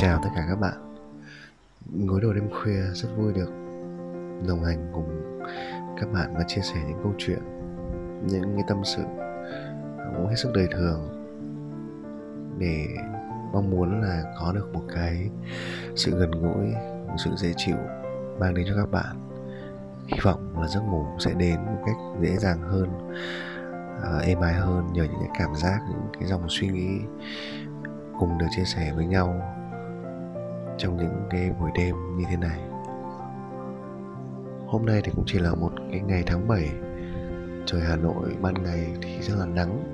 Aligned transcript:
Chào 0.00 0.20
tất 0.22 0.28
cả 0.34 0.44
các 0.48 0.60
bạn. 0.60 0.96
Gối 2.06 2.20
đầu 2.20 2.32
đêm 2.32 2.50
khuya 2.50 2.82
rất 2.92 3.08
vui 3.16 3.32
được 3.32 3.50
đồng 4.48 4.64
hành 4.64 4.90
cùng 4.92 5.40
các 6.00 6.12
bạn 6.12 6.34
và 6.34 6.44
chia 6.48 6.60
sẻ 6.60 6.76
những 6.88 7.00
câu 7.02 7.12
chuyện 7.18 7.38
Những 8.26 8.54
cái 8.54 8.64
tâm 8.68 8.84
sự 8.84 9.02
cũng 10.16 10.26
hết 10.26 10.34
sức 10.36 10.50
đời 10.54 10.68
thường 10.72 11.08
Để 12.58 12.86
mong 13.52 13.70
muốn 13.70 14.00
là 14.02 14.22
có 14.40 14.52
được 14.52 14.72
một 14.72 14.82
cái 14.94 15.30
sự 15.96 16.18
gần 16.18 16.30
gũi, 16.30 16.66
một 17.06 17.16
sự 17.24 17.30
dễ 17.36 17.52
chịu 17.56 17.76
mang 18.40 18.54
đến 18.54 18.66
cho 18.68 18.76
các 18.76 18.90
bạn. 18.90 19.16
Hy 20.06 20.18
vọng 20.22 20.60
là 20.60 20.68
giấc 20.68 20.80
ngủ 20.80 21.06
sẽ 21.18 21.34
đến 21.34 21.56
một 21.56 21.82
cách 21.86 21.96
dễ 22.20 22.36
dàng 22.36 22.62
hơn 22.62 22.88
uh, 23.98 24.22
êm 24.22 24.40
ái 24.40 24.54
hơn 24.54 24.92
nhờ 24.92 25.04
những 25.04 25.20
cái 25.20 25.30
cảm 25.38 25.54
giác 25.54 25.80
những 25.88 26.06
cái 26.12 26.28
dòng 26.28 26.46
suy 26.48 26.68
nghĩ 26.68 27.00
cùng 28.18 28.38
được 28.38 28.46
chia 28.56 28.64
sẻ 28.64 28.92
với 28.96 29.06
nhau 29.06 29.57
trong 30.78 30.96
những 30.96 31.26
cái 31.30 31.50
buổi 31.60 31.70
đêm 31.74 32.16
như 32.16 32.24
thế 32.30 32.36
này. 32.36 32.58
Hôm 34.66 34.86
nay 34.86 35.00
thì 35.04 35.12
cũng 35.16 35.24
chỉ 35.26 35.38
là 35.38 35.54
một 35.54 35.72
cái 35.90 36.00
ngày 36.00 36.22
tháng 36.26 36.48
7 36.48 36.70
trời 37.66 37.80
Hà 37.80 37.96
Nội 37.96 38.36
ban 38.42 38.54
ngày 38.62 38.86
thì 39.02 39.20
rất 39.20 39.34
là 39.38 39.46
nắng. 39.46 39.84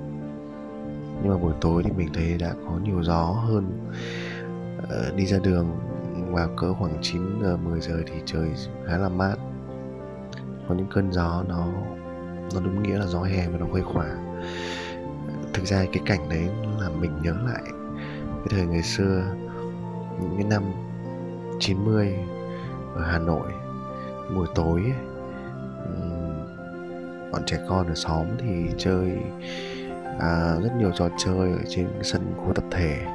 Nhưng 1.21 1.33
mà 1.33 1.37
buổi 1.37 1.53
tối 1.61 1.83
thì 1.83 1.91
mình 1.91 2.09
thấy 2.13 2.37
đã 2.39 2.53
có 2.65 2.79
nhiều 2.83 3.03
gió 3.03 3.23
hơn 3.23 3.89
uh, 4.83 5.15
đi 5.15 5.25
ra 5.25 5.37
đường. 5.43 5.65
Vào 6.31 6.49
cỡ 6.57 6.73
khoảng 6.73 6.97
9 7.01 7.41
giờ 7.41 7.57
10 7.57 7.81
giờ 7.81 8.01
thì 8.05 8.13
trời 8.25 8.49
khá 8.87 8.97
là 8.97 9.09
mát. 9.09 9.35
Có 10.67 10.75
những 10.75 10.87
cơn 10.93 11.11
gió 11.11 11.43
nó 11.47 11.67
nó 12.53 12.61
đúng 12.61 12.83
nghĩa 12.83 12.97
là 12.99 13.05
gió 13.05 13.21
hè 13.21 13.47
và 13.47 13.57
nó 13.57 13.65
khuây 13.71 13.81
khỏa. 13.81 14.05
Thực 15.53 15.65
ra 15.65 15.85
cái 15.93 16.03
cảnh 16.05 16.29
đấy 16.29 16.49
làm 16.79 17.01
mình 17.01 17.11
nhớ 17.23 17.33
lại 17.45 17.63
cái 18.15 18.47
thời 18.49 18.65
ngày 18.65 18.83
xưa 18.83 19.23
những 20.21 20.35
cái 20.37 20.43
năm 20.49 20.63
90 21.59 22.15
ở 22.95 23.03
Hà 23.03 23.19
Nội. 23.19 23.51
Buổi 24.35 24.47
tối 24.55 24.93
bọn 27.35 27.43
trẻ 27.45 27.57
con 27.69 27.87
ở 27.87 27.95
xóm 27.95 28.25
thì 28.37 28.65
chơi 28.77 29.17
à, 30.19 30.55
rất 30.63 30.69
nhiều 30.79 30.91
trò 30.95 31.09
chơi 31.17 31.51
ở 31.51 31.59
trên 31.69 31.87
sân 32.01 32.21
khu 32.37 32.53
tập 32.53 32.63
thể. 32.71 33.05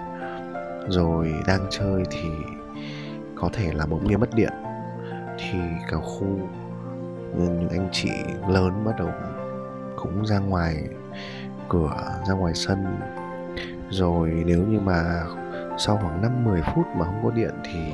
Rồi 0.89 1.35
đang 1.47 1.67
chơi 1.71 2.03
thì 2.11 2.29
có 3.35 3.49
thể 3.53 3.73
là 3.73 3.87
bỗng 3.87 4.05
nhiên 4.05 4.21
mất 4.21 4.35
điện. 4.35 4.53
Thì 5.39 5.59
cả 5.91 5.97
khu 5.97 6.39
những 7.37 7.69
anh 7.71 7.89
chị 7.93 8.11
lớn 8.49 8.85
bắt 8.85 8.93
đầu 8.99 9.09
cũng 9.97 10.27
ra 10.27 10.39
ngoài 10.39 10.89
cửa 11.69 12.21
ra 12.29 12.35
ngoài 12.35 12.55
sân. 12.55 13.01
Rồi 13.91 14.43
nếu 14.47 14.63
như 14.63 14.81
mà 14.81 15.25
sau 15.81 15.97
khoảng 15.97 16.23
5 16.23 16.45
10 16.45 16.63
phút 16.63 16.87
mà 16.97 17.05
không 17.05 17.21
có 17.23 17.31
điện 17.31 17.55
thì 17.65 17.93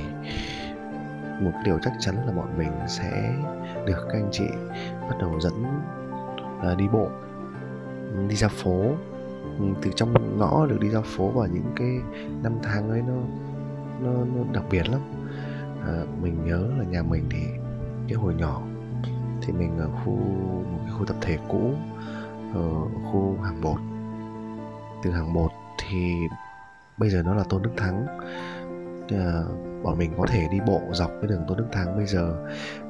một 1.41 1.53
điều 1.65 1.79
chắc 1.79 1.93
chắn 1.98 2.17
là 2.27 2.33
bọn 2.33 2.59
mình 2.59 2.73
sẽ 2.89 3.34
được 3.87 4.06
các 4.09 4.19
anh 4.19 4.28
chị 4.33 4.47
bắt 5.01 5.17
đầu 5.20 5.41
dẫn 5.41 5.65
à, 6.62 6.75
đi 6.75 6.89
bộ 6.93 7.09
đi 8.28 8.37
ra 8.37 8.48
phố. 8.48 8.83
Ừ, 9.59 9.65
từ 9.83 9.91
trong 9.97 10.39
ngõ 10.39 10.67
được 10.67 10.81
đi 10.81 10.89
ra 10.89 11.01
phố 11.05 11.28
vào 11.28 11.47
những 11.47 11.73
cái 11.77 12.01
năm 12.43 12.53
tháng 12.62 12.91
ấy 12.91 13.03
nó 13.03 13.15
nó, 14.00 14.25
nó 14.34 14.44
đặc 14.53 14.65
biệt 14.71 14.89
lắm. 14.89 15.00
À, 15.87 16.05
mình 16.22 16.44
nhớ 16.44 16.71
là 16.78 16.84
nhà 16.84 17.03
mình 17.03 17.25
thì 17.31 17.43
cái 18.09 18.16
hồi 18.16 18.34
nhỏ 18.34 18.62
thì 19.43 19.53
mình 19.53 19.78
ở 19.78 19.89
khu 19.89 20.16
một 20.72 20.78
cái 20.84 20.94
khu 20.99 21.05
tập 21.05 21.16
thể 21.21 21.39
cũ 21.49 21.75
ở 22.55 22.71
khu 23.12 23.39
hàng 23.43 23.60
bột. 23.62 23.81
Từ 25.03 25.10
hàng 25.10 25.34
bột 25.34 25.50
thì 25.78 26.15
bây 26.97 27.11
giờ 27.11 27.23
nó 27.23 27.34
là 27.34 27.45
tôn 27.49 27.62
đức 27.62 27.71
thắng. 27.77 28.07
À, 29.09 29.43
bọn 29.83 29.99
mình 29.99 30.12
có 30.19 30.27
thể 30.29 30.49
đi 30.51 30.59
bộ 30.67 30.81
dọc 30.93 31.11
cái 31.21 31.29
đường 31.29 31.45
tôn 31.49 31.59
đức 31.59 31.67
thắng 31.73 31.97
bây 31.97 32.07
giờ 32.07 32.37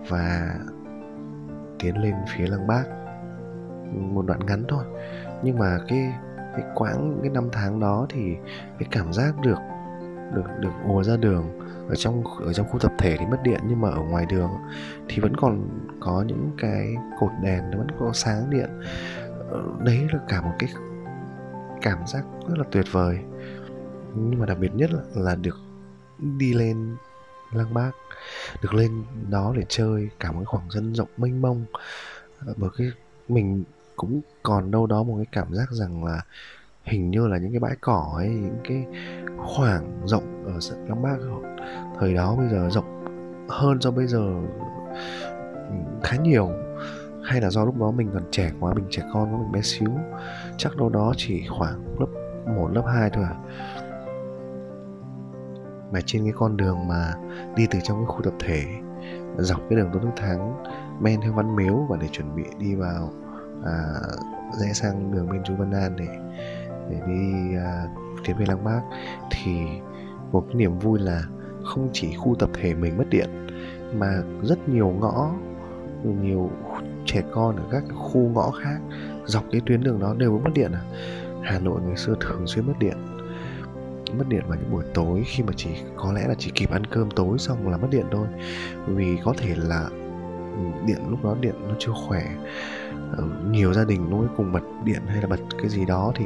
và 0.09 0.55
tiến 1.79 2.03
lên 2.03 2.15
phía 2.37 2.47
lăng 2.47 2.67
bác. 2.67 2.85
Một 3.93 4.27
đoạn 4.27 4.47
ngắn 4.47 4.65
thôi. 4.69 4.85
Nhưng 5.43 5.59
mà 5.59 5.79
cái 5.89 6.13
cái 6.57 6.65
quãng 6.75 7.19
cái 7.23 7.31
năm 7.31 7.49
tháng 7.53 7.81
đó 7.81 8.07
thì 8.09 8.37
cái 8.79 8.89
cảm 8.91 9.13
giác 9.13 9.41
được 9.43 9.59
được 10.35 10.47
được 10.61 10.73
ùa 10.89 11.03
ra 11.03 11.17
đường 11.17 11.45
ở 11.89 11.95
trong 11.95 12.25
ở 12.47 12.53
trong 12.53 12.69
khu 12.69 12.79
tập 12.79 12.93
thể 12.99 13.17
thì 13.19 13.27
mất 13.27 13.43
điện 13.43 13.61
nhưng 13.69 13.81
mà 13.81 13.91
ở 13.91 14.01
ngoài 14.01 14.27
đường 14.29 14.51
thì 15.09 15.21
vẫn 15.21 15.37
còn 15.37 15.69
có 16.01 16.25
những 16.27 16.51
cái 16.59 16.95
cột 17.21 17.31
đèn 17.43 17.71
nó 17.71 17.79
vẫn 17.79 17.87
có 17.99 18.11
sáng 18.13 18.51
điện. 18.51 18.69
Ờ, 19.51 19.63
đấy 19.85 20.07
là 20.13 20.19
cả 20.29 20.41
một 20.41 20.53
cái 20.59 20.69
cảm 21.83 21.99
giác 22.07 22.25
rất 22.49 22.59
là 22.59 22.65
tuyệt 22.71 22.85
vời 22.93 23.19
nhưng 24.17 24.41
mà 24.41 24.47
đặc 24.47 24.59
biệt 24.59 24.75
nhất 24.75 24.91
là, 24.93 25.01
là 25.15 25.35
được 25.35 25.57
đi 26.19 26.53
lên 26.53 26.97
lăng 27.53 27.75
bác 27.75 27.91
được 28.63 28.75
lên 28.75 29.05
đó 29.31 29.53
để 29.57 29.65
chơi 29.69 30.09
cả 30.21 30.33
một 30.33 30.39
cái 30.39 30.45
khoảng 30.45 30.71
sân 30.71 30.95
rộng 30.95 31.09
mênh 31.17 31.43
mông. 31.43 31.65
Ờ, 32.47 32.55
bởi 32.57 32.71
cái 32.79 32.87
mình 33.29 33.65
cũng 33.97 34.21
còn 34.43 34.71
đâu 34.71 34.87
đó 34.87 35.03
một 35.03 35.15
cái 35.17 35.27
cảm 35.33 35.55
giác 35.55 35.71
rằng 35.71 36.05
là 36.05 36.23
hình 36.85 37.11
như 37.11 37.27
là 37.27 37.39
những 37.39 37.51
cái 37.51 37.61
bãi 37.61 37.77
cỏ 37.81 38.13
ấy 38.17 38.29
những 38.29 38.61
cái 38.65 38.87
khoảng 39.39 40.07
rộng 40.07 40.45
ở 40.55 40.61
sân 40.61 40.89
lăng 40.89 41.03
bác 41.03 41.17
thời 41.99 42.15
đó 42.15 42.37
bây 42.37 42.49
giờ 42.49 42.69
rộng 42.71 42.97
hơn 43.49 43.81
so 43.81 43.91
bây 43.91 44.07
giờ 44.07 44.19
ừ, 45.69 45.75
khá 46.03 46.17
nhiều. 46.17 46.51
Hay 47.25 47.41
là 47.41 47.51
do 47.51 47.65
lúc 47.65 47.81
đó 47.81 47.91
mình 47.91 48.11
còn 48.13 48.23
trẻ 48.31 48.53
quá 48.61 48.75
mình 48.75 48.85
trẻ 48.91 49.03
con 49.13 49.35
quá 49.35 49.39
mình 49.39 49.53
bé 49.53 49.61
xíu 49.63 49.91
chắc 50.59 50.77
đâu 50.77 50.89
đó 50.89 51.13
chỉ 51.17 51.47
khoảng 51.59 51.99
lớp 52.01 52.07
1, 52.47 52.69
lớp 52.73 52.85
2 52.87 53.11
thôi 53.11 53.25
à 53.25 53.35
mà 55.97 56.03
trên 56.07 56.25
cái 56.25 56.33
con 56.37 56.57
đường 56.57 56.89
mà 56.89 57.15
đi 57.57 57.67
từ 57.71 57.79
trong 57.83 57.97
cái 57.97 58.07
khu 58.07 58.23
tập 58.23 58.35
thể 58.39 58.65
dọc 59.39 59.61
cái 59.71 59.79
đường 59.79 59.91
Tôn 59.93 60.03
Đức 60.03 60.11
Thắng 60.17 60.63
men 61.01 61.21
theo 61.21 61.33
Văn 61.33 61.57
Miếu 61.57 61.87
và 61.89 61.97
để 62.01 62.09
chuẩn 62.13 62.37
bị 62.37 62.45
đi 62.59 62.75
vào 62.75 63.11
à, 63.65 63.85
rẽ 64.53 64.73
sang 64.73 65.13
đường 65.13 65.29
bên 65.31 65.43
Chú 65.45 65.55
Văn 65.57 65.73
An 65.73 65.97
để 65.97 66.07
để 66.91 67.01
đi 67.07 67.57
à, 67.57 67.87
tiến 68.25 68.37
về 68.39 68.45
Lăng 68.49 68.65
Bác 68.65 68.81
thì 69.31 69.51
một 70.33 70.45
cái 70.47 70.55
niềm 70.55 70.79
vui 70.79 70.99
là 70.99 71.23
không 71.65 71.89
chỉ 71.93 72.15
khu 72.15 72.35
tập 72.39 72.51
thể 72.55 72.75
mình 72.75 72.99
mất 72.99 73.05
điện 73.11 73.47
mà 73.95 74.23
rất 74.43 74.69
nhiều 74.69 74.89
ngõ 75.01 75.31
nhiều 76.05 76.51
trẻ 77.07 77.23
con 77.33 77.57
ở 77.57 77.63
các 77.71 77.85
khu 77.95 78.21
ngõ 78.21 78.51
khác 78.51 78.79
dọc 79.25 79.45
cái 79.53 79.61
tuyến 79.67 79.81
đường 79.81 80.01
đó 80.01 80.15
đều 80.19 80.39
mất 80.39 80.51
điện 80.55 80.73
à. 80.73 80.83
Hà 81.43 81.59
Nội 81.59 81.81
ngày 81.87 81.97
xưa 81.97 82.15
thường 82.21 82.47
xuyên 82.47 82.67
mất 82.67 82.75
điện 82.79 82.97
mất 84.13 84.25
điện 84.29 84.43
vào 84.47 84.59
những 84.59 84.73
buổi 84.73 84.85
tối 84.95 85.25
khi 85.27 85.43
mà 85.43 85.53
chỉ, 85.57 85.71
có 85.97 86.13
lẽ 86.13 86.29
là 86.29 86.35
chỉ 86.39 86.51
kịp 86.55 86.71
ăn 86.71 86.85
cơm 86.87 87.11
tối 87.11 87.39
xong 87.39 87.69
là 87.69 87.77
mất 87.77 87.89
điện 87.91 88.07
thôi. 88.11 88.27
Vì 88.87 89.19
có 89.25 89.35
thể 89.39 89.55
là 89.57 89.89
ừ, 90.57 90.87
điện 90.87 90.99
lúc 91.09 91.25
đó 91.25 91.37
điện 91.41 91.55
nó 91.69 91.75
chưa 91.79 91.93
khỏe. 92.09 92.23
Ờ, 93.17 93.25
nhiều 93.51 93.73
gia 93.73 93.85
đình 93.85 94.11
nó 94.11 94.19
cùng 94.37 94.53
bật 94.53 94.63
điện 94.85 95.01
hay 95.07 95.23
là 95.23 95.27
bật 95.27 95.41
cái 95.59 95.69
gì 95.69 95.85
đó 95.85 96.13
thì 96.15 96.25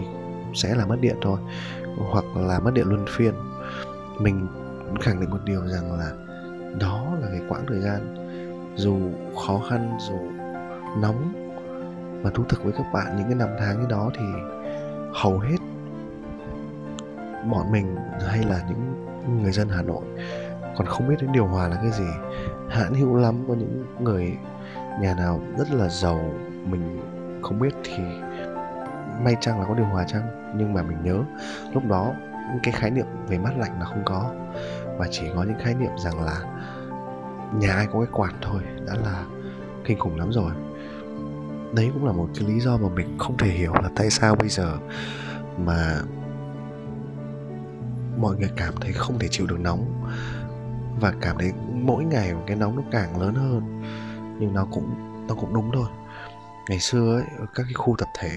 sẽ 0.55 0.75
là 0.75 0.87
mất 0.87 1.01
điện 1.01 1.17
thôi. 1.23 1.39
Hoặc 2.11 2.25
là 2.37 2.59
mất 2.59 2.71
điện 2.75 2.87
luân 2.89 3.07
phiên. 3.09 3.35
Mình 4.19 4.47
khẳng 5.01 5.21
định 5.21 5.31
một 5.31 5.41
điều 5.45 5.67
rằng 5.67 5.93
là 5.99 6.13
đó 6.81 7.07
là 7.21 7.29
cái 7.31 7.41
quãng 7.49 7.65
thời 7.69 7.81
gian 7.81 8.15
dù 8.77 8.99
khó 9.47 9.61
khăn, 9.71 9.99
dù 10.09 10.19
nóng 11.03 11.33
mà 12.23 12.31
thú 12.31 12.45
thực 12.49 12.65
với 12.65 12.73
các 12.73 12.87
bạn, 12.93 13.17
những 13.17 13.27
cái 13.27 13.35
năm 13.35 13.49
tháng 13.59 13.81
như 13.81 13.87
đó 13.89 14.11
thì 14.15 14.25
hầu 15.15 15.39
hết 15.39 15.57
bọn 17.45 17.73
mình 17.73 17.97
hay 18.29 18.43
là 18.43 18.61
những 18.69 19.07
người 19.43 19.53
dân 19.53 19.69
Hà 19.69 19.83
Nội 19.83 20.03
còn 20.77 20.87
không 20.87 21.09
biết 21.09 21.15
đến 21.21 21.33
điều 21.33 21.47
hòa 21.47 21.69
là 21.69 21.77
cái 21.77 21.91
gì. 21.91 22.09
Hãn 22.69 22.95
hữu 22.95 23.17
lắm, 23.17 23.45
có 23.49 23.55
những 23.55 23.85
người 24.01 24.37
nhà 25.01 25.15
nào 25.15 25.41
rất 25.59 25.71
là 25.73 25.89
giàu 25.89 26.21
mình 26.65 27.01
không 27.43 27.59
biết 27.59 27.75
thì 27.85 28.03
may 29.25 29.37
chăng 29.41 29.61
là 29.61 29.67
có 29.69 29.75
điều 29.75 29.87
hòa 29.87 30.05
chăng? 30.05 30.55
Nhưng 30.57 30.73
mà 30.73 30.83
mình 30.83 30.99
nhớ, 31.03 31.19
lúc 31.75 31.87
đó 31.89 32.13
cái 32.63 32.73
khái 32.73 32.91
niệm 32.91 33.07
về 33.29 33.39
mát 33.39 33.57
lạnh 33.59 33.81
là 33.81 33.85
không 33.85 34.03
có. 34.05 34.31
Và 34.99 35.07
chỉ 35.11 35.27
có 35.35 35.43
những 35.43 35.59
khái 35.59 35.75
niệm 35.75 35.91
rằng 35.99 36.25
là 36.25 36.41
nhà 37.55 37.75
ai 37.75 37.87
có 37.87 38.01
cái 38.01 38.09
quạt 38.13 38.33
thôi, 38.41 38.63
đã 38.87 38.95
là 39.05 39.25
kinh 39.85 39.99
khủng 39.99 40.19
lắm 40.19 40.33
rồi. 40.33 40.53
Đấy 41.75 41.91
cũng 41.95 42.07
là 42.07 42.13
một 42.13 42.29
cái 42.35 42.49
lý 42.49 42.61
do 42.61 42.77
mà 42.77 42.89
mình 42.89 43.19
không 43.19 43.37
thể 43.37 43.49
hiểu 43.49 43.73
là 43.83 43.89
tại 43.97 44.11
sao 44.11 44.35
bây 44.35 44.49
giờ 44.49 44.77
mà 45.59 45.97
mọi 48.21 48.37
người 48.37 48.51
cảm 48.57 48.75
thấy 48.81 48.93
không 48.93 49.19
thể 49.19 49.29
chịu 49.31 49.47
được 49.47 49.61
nóng. 49.61 50.11
Và 51.01 51.13
cảm 51.21 51.39
thấy 51.39 51.53
mỗi 51.73 52.05
ngày 52.05 52.33
cái 52.47 52.57
nóng 52.57 52.77
nó 52.77 52.83
càng 52.91 53.21
lớn 53.21 53.35
hơn. 53.35 53.83
Nhưng 54.41 54.55
nó 54.55 54.67
cũng 54.73 54.91
nó 55.29 55.35
cũng 55.35 55.55
đúng 55.55 55.71
thôi. 55.75 55.87
Ngày 56.69 56.79
xưa 56.79 57.15
ấy, 57.17 57.25
ở 57.39 57.47
các 57.55 57.63
cái 57.63 57.75
khu 57.75 57.97
tập 57.99 58.09
thể, 58.19 58.31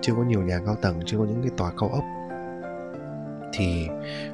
chưa 0.00 0.14
có 0.14 0.22
nhiều 0.22 0.42
nhà 0.42 0.58
cao 0.66 0.76
tầng, 0.82 1.00
chưa 1.06 1.18
có 1.18 1.24
những 1.24 1.42
cái 1.42 1.50
tòa 1.56 1.72
cao 1.80 1.88
ốc, 1.88 2.04
thì 3.52 3.88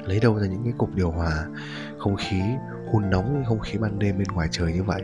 lấy 0.05 0.19
đâu 0.19 0.39
ra 0.39 0.47
những 0.47 0.63
cái 0.63 0.73
cục 0.77 0.95
điều 0.95 1.11
hòa, 1.11 1.45
không 1.97 2.15
khí 2.15 2.41
hun 2.91 3.09
nóng 3.09 3.33
như 3.39 3.43
không 3.47 3.59
khí 3.59 3.77
ban 3.77 3.99
đêm 3.99 4.17
bên 4.17 4.27
ngoài 4.27 4.47
trời 4.51 4.73
như 4.73 4.83
vậy. 4.83 5.01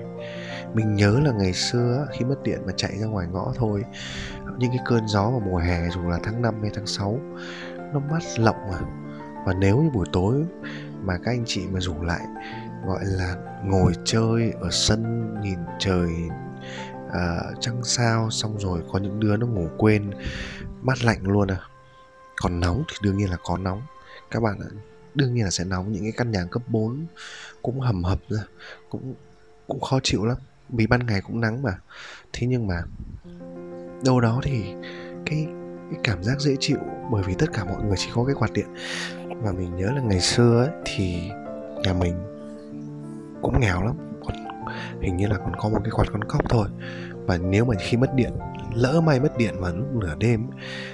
Mình 0.73 0.95
nhớ 0.95 1.19
là 1.23 1.31
ngày 1.31 1.53
xưa 1.53 2.07
khi 2.11 2.25
mất 2.25 2.43
điện 2.43 2.59
mà 2.65 2.73
chạy 2.77 2.97
ra 2.97 3.07
ngoài 3.07 3.27
ngõ 3.31 3.53
thôi, 3.55 3.83
những 4.57 4.71
cái 4.71 4.79
cơn 4.85 5.07
gió 5.07 5.29
vào 5.29 5.41
mùa 5.45 5.57
hè, 5.57 5.89
dù 5.89 6.09
là 6.09 6.19
tháng 6.23 6.41
5 6.41 6.61
hay 6.61 6.71
tháng 6.75 6.87
6 6.87 7.19
nó 7.93 7.99
mát 7.99 8.23
lộng 8.37 8.71
mà 8.71 8.79
và 9.45 9.53
nếu 9.53 9.77
như 9.77 9.89
buổi 9.89 10.05
tối 10.13 10.45
mà 11.03 11.17
các 11.23 11.31
anh 11.31 11.43
chị 11.45 11.61
mà 11.71 11.79
rủ 11.79 12.01
lại 12.01 12.21
gọi 12.85 13.05
là 13.05 13.35
ngồi 13.63 13.93
chơi 14.05 14.51
ở 14.61 14.69
sân 14.71 15.33
nhìn 15.41 15.59
trời 15.79 16.09
uh, 17.07 17.61
trăng 17.61 17.83
sao 17.83 18.29
xong 18.29 18.59
rồi 18.59 18.81
có 18.91 18.99
những 18.99 19.19
đứa 19.19 19.37
nó 19.37 19.47
ngủ 19.47 19.67
quên 19.77 20.11
mát 20.81 21.03
lạnh 21.03 21.23
luôn 21.23 21.47
à. 21.47 21.59
Còn 22.41 22.59
nóng 22.59 22.83
thì 22.87 22.95
đương 23.01 23.17
nhiên 23.17 23.29
là 23.29 23.37
có 23.43 23.57
nóng. 23.57 23.81
Các 24.31 24.39
bạn 24.39 24.59
ạ 24.59 24.69
đương 25.15 25.33
nhiên 25.33 25.43
là 25.43 25.51
sẽ 25.51 25.63
nóng. 25.63 25.91
Những 25.91 26.03
cái 26.03 26.11
căn 26.17 26.31
nhà 26.31 26.45
cấp 26.51 26.61
4 26.67 27.05
cũng 27.61 27.79
hầm 27.79 28.03
hập 28.03 28.19
ra 28.29 28.41
cũng 28.89 29.15
cũng 29.67 29.81
khó 29.81 29.99
chịu 30.03 30.25
lắm. 30.25 30.37
Vì 30.69 30.87
ban 30.87 31.05
ngày 31.05 31.21
cũng 31.21 31.41
nắng 31.41 31.61
mà. 31.61 31.77
Thế 32.33 32.47
nhưng 32.47 32.67
mà 32.67 32.83
đâu 34.05 34.19
đó 34.21 34.41
thì 34.43 34.63
cái 35.25 35.47
cái 35.91 35.99
cảm 36.03 36.23
giác 36.23 36.39
dễ 36.39 36.55
chịu 36.59 36.77
bởi 37.11 37.23
vì 37.23 37.33
tất 37.39 37.45
cả 37.53 37.65
mọi 37.65 37.83
người 37.83 37.97
chỉ 37.97 38.09
có 38.13 38.25
cái 38.25 38.35
quạt 38.35 38.51
điện 38.53 38.67
và 39.41 39.51
mình 39.51 39.75
nhớ 39.75 39.91
là 39.95 40.01
ngày 40.01 40.19
xưa 40.19 40.63
ấy 40.63 40.81
thì 40.85 41.29
nhà 41.83 41.93
mình 41.93 42.13
cũng 43.41 43.59
nghèo 43.59 43.83
lắm. 43.83 43.95
Còn 44.25 44.35
hình 45.01 45.17
như 45.17 45.27
là 45.27 45.37
còn 45.37 45.55
có 45.55 45.69
một 45.69 45.79
cái 45.83 45.91
quạt 45.91 46.05
con 46.11 46.23
cóc 46.23 46.41
thôi. 46.49 46.67
Và 47.25 47.37
nếu 47.37 47.65
mà 47.65 47.75
khi 47.79 47.97
mất 47.97 48.15
điện 48.15 48.31
lỡ 48.73 49.01
may 49.01 49.19
mất 49.19 49.37
điện 49.37 49.55
vào 49.59 49.75
lúc 49.75 49.87
nửa 49.93 50.15
đêm 50.19 50.47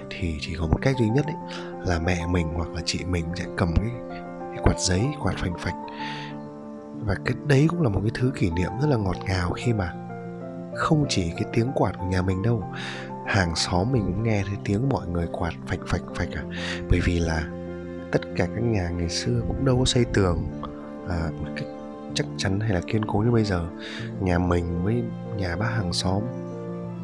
thì 0.10 0.38
chỉ 0.42 0.56
có 0.60 0.68
một 0.68 0.78
cách 0.82 0.96
duy 1.00 1.10
nhất 1.10 1.26
ấy 1.26 1.36
là 1.86 2.00
mẹ 2.00 2.28
mình 2.28 2.48
hoặc 2.54 2.70
là 2.70 2.82
chị 2.86 3.00
mình 3.06 3.26
sẽ 3.36 3.46
cầm 3.58 3.74
cái, 3.76 3.92
cái 4.54 4.60
quạt 4.64 4.80
giấy 4.80 5.06
quạt 5.24 5.34
phành 5.38 5.58
phạch. 5.60 5.76
Và 7.06 7.16
cái 7.26 7.36
đấy 7.48 7.68
cũng 7.70 7.82
là 7.82 7.90
một 7.90 8.00
cái 8.04 8.12
thứ 8.14 8.32
kỷ 8.36 8.50
niệm 8.50 8.72
rất 8.82 8.88
là 8.88 8.98
ngọt 8.98 9.18
ngào 9.28 9.52
khi 9.52 9.74
mà 9.74 9.94
không 10.76 11.06
chỉ 11.10 11.32
cái 11.32 11.46
tiếng 11.54 11.72
quạt 11.76 11.92
của 12.00 12.06
nhà 12.06 12.22
mình 12.22 12.42
đâu 12.44 12.64
hàng 13.26 13.56
xóm 13.56 13.92
mình 13.92 14.04
cũng 14.06 14.24
nghe 14.24 14.44
thấy 14.48 14.56
tiếng 14.64 14.90
mọi 14.90 15.08
người 15.08 15.28
quạt 15.32 15.52
phạch 15.68 15.80
phạch 15.88 16.02
phạch 16.16 16.30
à. 16.36 16.44
Bởi 16.90 17.00
vì 17.04 17.20
là 17.20 17.44
tất 18.12 18.22
cả 18.36 18.48
các 18.56 18.62
nhà 18.62 18.90
ngày 18.90 19.10
xưa 19.10 19.42
cũng 19.48 19.66
đâu 19.66 19.80
có 19.80 19.86
xây 19.86 20.06
tường 20.06 20.48
à, 21.10 21.30
một 21.40 21.48
cách 21.56 21.66
chắc 22.14 22.26
chắn 22.38 22.60
hay 22.60 22.70
là 22.70 22.82
kiên 22.88 23.06
cố 23.06 23.20
như 23.20 23.32
bây 23.32 23.44
giờ. 23.44 23.68
Nhà 24.20 24.40
mình 24.40 24.84
với 24.84 25.04
nhà 25.38 25.56
bác 25.56 25.70
hàng 25.70 25.94
xóm 25.94 26.22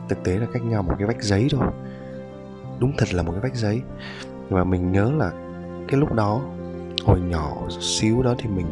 thực 0.10 0.24
tế 0.24 0.38
là 0.38 0.46
cách 0.54 0.64
nhau 0.64 0.82
một 0.84 0.94
cái 1.00 1.08
vách 1.08 1.24
giấy 1.24 1.48
thôi. 1.52 1.68
Đúng 2.80 2.92
thật 2.98 3.14
là 3.14 3.24
một 3.24 3.32
cái 3.32 3.42
vách 3.42 3.56
giấy. 3.56 3.82
Và 4.50 4.64
mình 4.64 4.92
nhớ 4.92 5.12
là 5.18 5.32
cái 5.88 6.00
lúc 6.00 6.14
đó 6.14 6.42
hồi 7.06 7.20
nhỏ 7.20 7.54
xíu 7.80 8.24
đó 8.24 8.36
thì 8.38 8.50
mình 8.50 8.68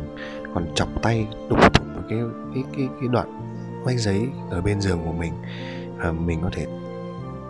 còn 0.54 0.66
chọc 0.76 0.90
tay 1.02 1.28
đục 1.50 1.74
thủng 1.74 2.04
cái 2.10 2.20
cái 2.54 2.64
cái 2.78 2.88
cái 3.00 3.10
đoạn 3.12 3.42
vách 3.84 4.00
giấy 4.00 4.28
ở 4.50 4.62
bên 4.62 4.82
giường 4.82 5.00
của 5.06 5.14
mình. 5.14 5.34
Và 5.98 6.12
mình 6.12 6.40
có 6.44 6.50
thể 6.54 6.68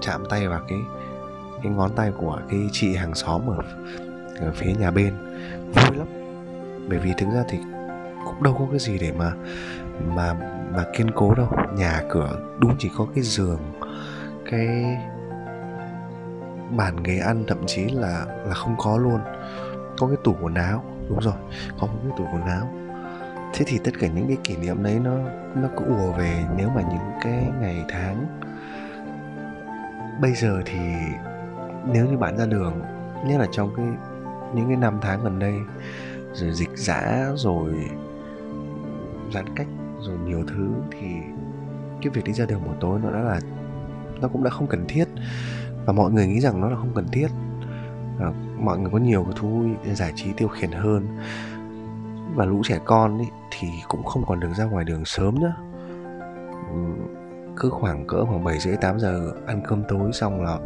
chạm 0.01 0.23
tay 0.29 0.47
vào 0.47 0.61
cái 0.69 0.79
cái 1.63 1.71
ngón 1.71 1.91
tay 1.95 2.11
của 2.17 2.41
cái 2.49 2.59
chị 2.71 2.95
hàng 2.95 3.15
xóm 3.15 3.41
ở, 3.49 3.63
ở 4.39 4.51
phía 4.55 4.73
nhà 4.73 4.91
bên. 4.91 5.13
Vui 5.73 5.97
lắm. 5.97 6.07
Bởi 6.89 6.99
vì 6.99 7.13
thực 7.17 7.29
ra 7.33 7.43
thì 7.47 7.59
cũng 8.25 8.43
đâu 8.43 8.55
có 8.59 8.65
cái 8.71 8.79
gì 8.79 8.97
để 8.97 9.11
mà 9.11 9.31
mà 10.15 10.33
mà 10.73 10.83
kiên 10.97 11.11
cố 11.11 11.33
đâu. 11.33 11.47
Nhà 11.77 12.01
cửa 12.09 12.39
đúng 12.59 12.75
chỉ 12.79 12.91
có 12.97 13.07
cái 13.15 13.23
giường, 13.23 13.59
cái 14.51 14.97
bàn 16.69 17.03
ghế 17.03 17.17
ăn, 17.17 17.43
thậm 17.47 17.57
chí 17.65 17.85
là 17.85 18.25
là 18.45 18.53
không 18.53 18.75
có 18.77 18.97
luôn. 18.97 19.19
Có 19.97 20.07
cái 20.07 20.17
tủ 20.23 20.35
quần 20.41 20.53
áo, 20.53 20.83
đúng 21.09 21.19
rồi, 21.19 21.33
có 21.79 21.87
một 21.87 21.99
cái 22.03 22.11
tủ 22.17 22.25
quần 22.33 22.41
áo. 22.41 22.69
Thế 23.53 23.65
thì 23.67 23.79
tất 23.83 23.91
cả 23.99 24.07
những 24.07 24.27
cái 24.27 24.37
kỷ 24.43 24.57
niệm 24.57 24.83
đấy 24.83 24.99
nó 25.03 25.11
nó 25.55 25.67
cứ 25.77 25.85
ùa 25.85 26.11
về 26.11 26.43
nếu 26.57 26.69
mà 26.69 26.81
những 26.81 27.11
cái 27.21 27.47
ngày 27.61 27.85
tháng. 27.89 28.25
Bây 30.21 30.33
giờ 30.33 30.61
thì 30.65 30.79
nếu 31.85 32.05
như 32.05 32.17
bạn 32.17 32.37
ra 32.37 32.45
đường, 32.45 32.81
nhất 33.25 33.39
là 33.39 33.47
trong 33.51 33.75
cái 33.75 33.85
những 34.55 34.67
cái 34.67 34.77
năm 34.77 34.97
tháng 35.01 35.23
gần 35.23 35.39
đây 35.39 35.55
rồi 36.33 36.51
dịch 36.53 36.71
giã 36.75 37.31
rồi 37.35 37.73
giãn 39.33 39.45
cách 39.55 39.67
rồi 40.01 40.17
nhiều 40.25 40.43
thứ 40.47 40.69
thì 40.91 41.07
cái 42.01 42.09
việc 42.13 42.25
đi 42.25 42.33
ra 42.33 42.45
đường 42.45 42.61
buổi 42.65 42.75
tối 42.79 42.99
nó 43.03 43.11
đã 43.11 43.19
là 43.19 43.39
nó 44.21 44.27
cũng 44.27 44.43
đã 44.43 44.49
không 44.49 44.67
cần 44.67 44.85
thiết. 44.87 45.05
Và 45.85 45.93
mọi 45.93 46.11
người 46.11 46.27
nghĩ 46.27 46.39
rằng 46.39 46.61
nó 46.61 46.69
là 46.69 46.75
không 46.75 46.91
cần 46.95 47.07
thiết. 47.11 47.27
À, 48.19 48.31
mọi 48.59 48.79
người 48.79 48.91
có 48.91 48.97
nhiều 48.97 49.23
cái 49.23 49.33
thú 49.35 49.63
giải 49.93 50.13
trí 50.15 50.33
tiêu 50.33 50.47
khiển 50.47 50.71
hơn. 50.71 51.07
Và 52.35 52.45
lũ 52.45 52.61
trẻ 52.63 52.79
con 52.85 53.19
ý, 53.19 53.25
thì 53.51 53.67
cũng 53.87 54.03
không 54.03 54.23
còn 54.27 54.39
được 54.39 54.53
ra 54.57 54.65
ngoài 54.65 54.85
đường 54.85 55.05
sớm 55.05 55.39
nữa. 55.39 55.53
Cứ 57.57 57.69
khoảng 57.69 58.07
cỡ 58.07 58.25
khoảng 58.25 58.43
7 58.43 58.59
rưỡi 58.59 58.75
8 58.75 58.99
giờ 58.99 59.31
ăn 59.47 59.61
cơm 59.67 59.83
tối 59.87 60.11
xong 60.13 60.43
là 60.43 60.59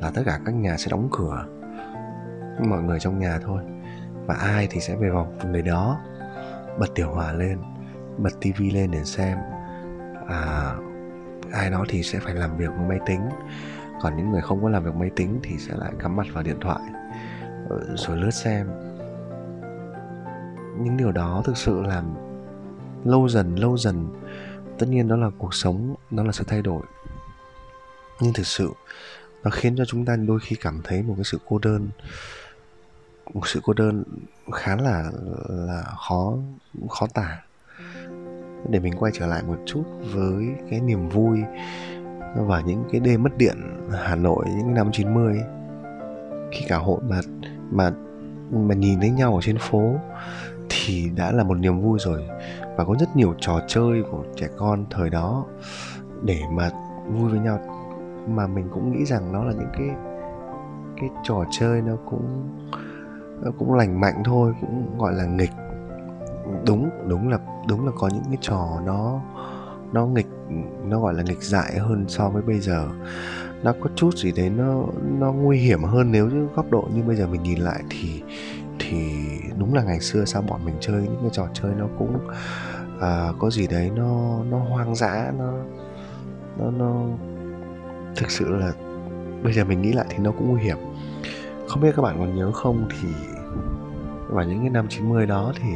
là 0.00 0.10
tất 0.10 0.22
cả 0.26 0.40
các 0.44 0.54
nhà 0.54 0.76
sẽ 0.76 0.90
đóng 0.90 1.08
cửa 1.12 1.44
mọi 2.60 2.82
người 2.82 3.00
trong 3.00 3.18
nhà 3.18 3.38
thôi. 3.42 3.62
Và 4.26 4.34
ai 4.34 4.66
thì 4.70 4.80
sẽ 4.80 4.96
về 4.96 5.10
vòng 5.10 5.38
người 5.52 5.62
đó. 5.62 6.00
Bật 6.78 6.94
tiểu 6.94 7.10
hòa 7.10 7.32
lên 7.32 7.58
bật 8.18 8.40
tivi 8.40 8.70
lên 8.70 8.90
để 8.90 9.04
xem. 9.04 9.38
À, 10.28 10.74
ai 11.52 11.70
đó 11.70 11.84
thì 11.88 12.02
sẽ 12.02 12.18
phải 12.18 12.34
làm 12.34 12.56
việc 12.56 12.70
với 12.76 12.88
máy 12.88 12.98
tính. 13.06 13.20
Còn 14.00 14.16
những 14.16 14.30
người 14.30 14.40
không 14.40 14.62
có 14.62 14.68
làm 14.68 14.84
việc 14.84 14.94
máy 14.94 15.10
tính 15.16 15.40
thì 15.42 15.58
sẽ 15.58 15.74
lại 15.76 15.92
cắm 15.98 16.16
mặt 16.16 16.26
vào 16.32 16.42
điện 16.42 16.56
thoại 16.60 16.80
ờ, 17.68 17.96
rồi 17.96 18.16
lướt 18.16 18.30
xem. 18.30 18.68
Những 20.78 20.96
điều 20.96 21.12
đó 21.12 21.42
thực 21.44 21.56
sự 21.56 21.82
làm 21.82 22.14
lâu 23.04 23.28
dần 23.28 23.56
lâu 23.56 23.76
dần 23.76 24.08
tất 24.78 24.86
nhiên 24.88 25.08
đó 25.08 25.16
là 25.16 25.30
cuộc 25.38 25.54
sống 25.54 25.94
đó 26.10 26.22
là 26.22 26.32
sự 26.32 26.44
thay 26.46 26.62
đổi. 26.62 26.82
Nhưng 28.20 28.32
thực 28.32 28.46
sự 28.46 28.70
nó 29.42 29.50
khiến 29.50 29.76
cho 29.76 29.84
chúng 29.84 30.04
ta 30.04 30.16
đôi 30.16 30.40
khi 30.40 30.56
cảm 30.56 30.80
thấy 30.84 31.02
một 31.02 31.14
cái 31.16 31.24
sự 31.24 31.38
cô 31.48 31.58
đơn 31.58 31.88
một 33.34 33.48
sự 33.48 33.60
cô 33.64 33.72
đơn 33.72 34.04
khá 34.52 34.76
là 34.76 35.10
là 35.48 35.82
khó 36.08 36.34
khó 36.90 37.06
tả 37.14 37.42
để 38.68 38.78
mình 38.80 38.94
quay 38.98 39.12
trở 39.14 39.26
lại 39.26 39.42
một 39.42 39.56
chút 39.66 39.84
với 40.14 40.46
cái 40.70 40.80
niềm 40.80 41.08
vui 41.08 41.38
và 42.36 42.60
những 42.60 42.84
cái 42.92 43.00
đêm 43.00 43.22
mất 43.22 43.38
điện 43.38 43.56
Hà 43.92 44.16
Nội, 44.16 44.44
những 44.56 44.74
năm 44.74 44.92
90 44.92 45.38
ấy. 45.38 45.48
khi 46.52 46.64
cả 46.68 46.76
hội 46.76 47.00
mà 47.08 47.20
mà 47.70 47.92
mà 48.52 48.74
nhìn 48.74 49.00
thấy 49.00 49.10
nhau 49.10 49.34
ở 49.34 49.40
trên 49.42 49.58
phố 49.58 49.94
thì 50.68 51.10
đã 51.16 51.32
là 51.32 51.44
một 51.44 51.58
niềm 51.58 51.80
vui 51.80 51.98
rồi 52.02 52.24
và 52.76 52.84
có 52.84 52.94
rất 53.00 53.16
nhiều 53.16 53.34
trò 53.40 53.60
chơi 53.68 54.02
của 54.10 54.24
trẻ 54.36 54.48
con 54.56 54.84
thời 54.90 55.10
đó 55.10 55.44
để 56.22 56.40
mà 56.52 56.70
vui 57.08 57.30
với 57.30 57.40
nhau 57.40 57.58
mà 58.28 58.46
mình 58.46 58.68
cũng 58.72 58.92
nghĩ 58.92 59.04
rằng 59.04 59.32
nó 59.32 59.44
là 59.44 59.52
những 59.52 59.70
cái 59.72 59.88
cái 61.00 61.10
trò 61.22 61.44
chơi 61.50 61.82
nó 61.82 61.96
cũng 62.10 62.48
cũng 63.58 63.74
lành 63.74 64.00
mạnh 64.00 64.22
thôi 64.24 64.52
cũng 64.60 64.98
gọi 64.98 65.12
là 65.14 65.24
nghịch. 65.24 65.52
Đúng 66.66 66.90
đúng 67.08 67.28
là 67.28 67.38
đúng 67.68 67.86
là 67.86 67.92
có 67.98 68.08
những 68.08 68.24
cái 68.24 68.38
trò 68.40 68.80
nó 68.86 69.20
nó 69.92 70.06
nghịch 70.06 70.26
nó 70.84 71.00
gọi 71.00 71.14
là 71.14 71.22
nghịch 71.22 71.42
dại 71.42 71.78
hơn 71.78 72.04
so 72.08 72.28
với 72.28 72.42
bây 72.42 72.60
giờ. 72.60 72.88
Nó 73.62 73.72
có 73.80 73.90
chút 73.96 74.16
gì 74.16 74.32
đấy 74.32 74.50
nó 74.50 74.84
nó 75.18 75.32
nguy 75.32 75.58
hiểm 75.58 75.82
hơn 75.82 76.12
nếu 76.12 76.26
như 76.28 76.46
góc 76.54 76.70
độ 76.70 76.88
như 76.94 77.02
bây 77.02 77.16
giờ 77.16 77.26
mình 77.26 77.42
nhìn 77.42 77.58
lại 77.58 77.82
thì 77.90 78.22
thì 78.78 79.14
đúng 79.58 79.74
là 79.74 79.82
ngày 79.82 80.00
xưa 80.00 80.24
sao 80.24 80.42
bọn 80.42 80.64
mình 80.64 80.74
chơi 80.80 81.02
những 81.02 81.18
cái 81.20 81.30
trò 81.32 81.46
chơi 81.54 81.72
nó 81.78 81.86
cũng 81.98 82.18
à, 83.00 83.28
có 83.38 83.50
gì 83.50 83.66
đấy 83.66 83.90
nó 83.96 84.38
nó 84.50 84.58
hoang 84.58 84.94
dã 84.94 85.32
nó 85.38 85.52
nó 86.58 86.70
nó 86.70 87.02
thực 88.16 88.30
sự 88.30 88.50
là 88.50 88.72
bây 89.42 89.52
giờ 89.52 89.64
mình 89.64 89.82
nghĩ 89.82 89.92
lại 89.92 90.06
thì 90.08 90.18
nó 90.18 90.30
cũng 90.30 90.50
nguy 90.50 90.62
hiểm 90.62 90.78
không 91.68 91.82
biết 91.82 91.92
các 91.96 92.02
bạn 92.02 92.16
còn 92.18 92.36
nhớ 92.36 92.52
không 92.52 92.88
thì 92.90 93.08
vào 94.28 94.44
những 94.44 94.60
cái 94.60 94.70
năm 94.70 94.86
90 94.88 95.26
đó 95.26 95.52
thì 95.56 95.68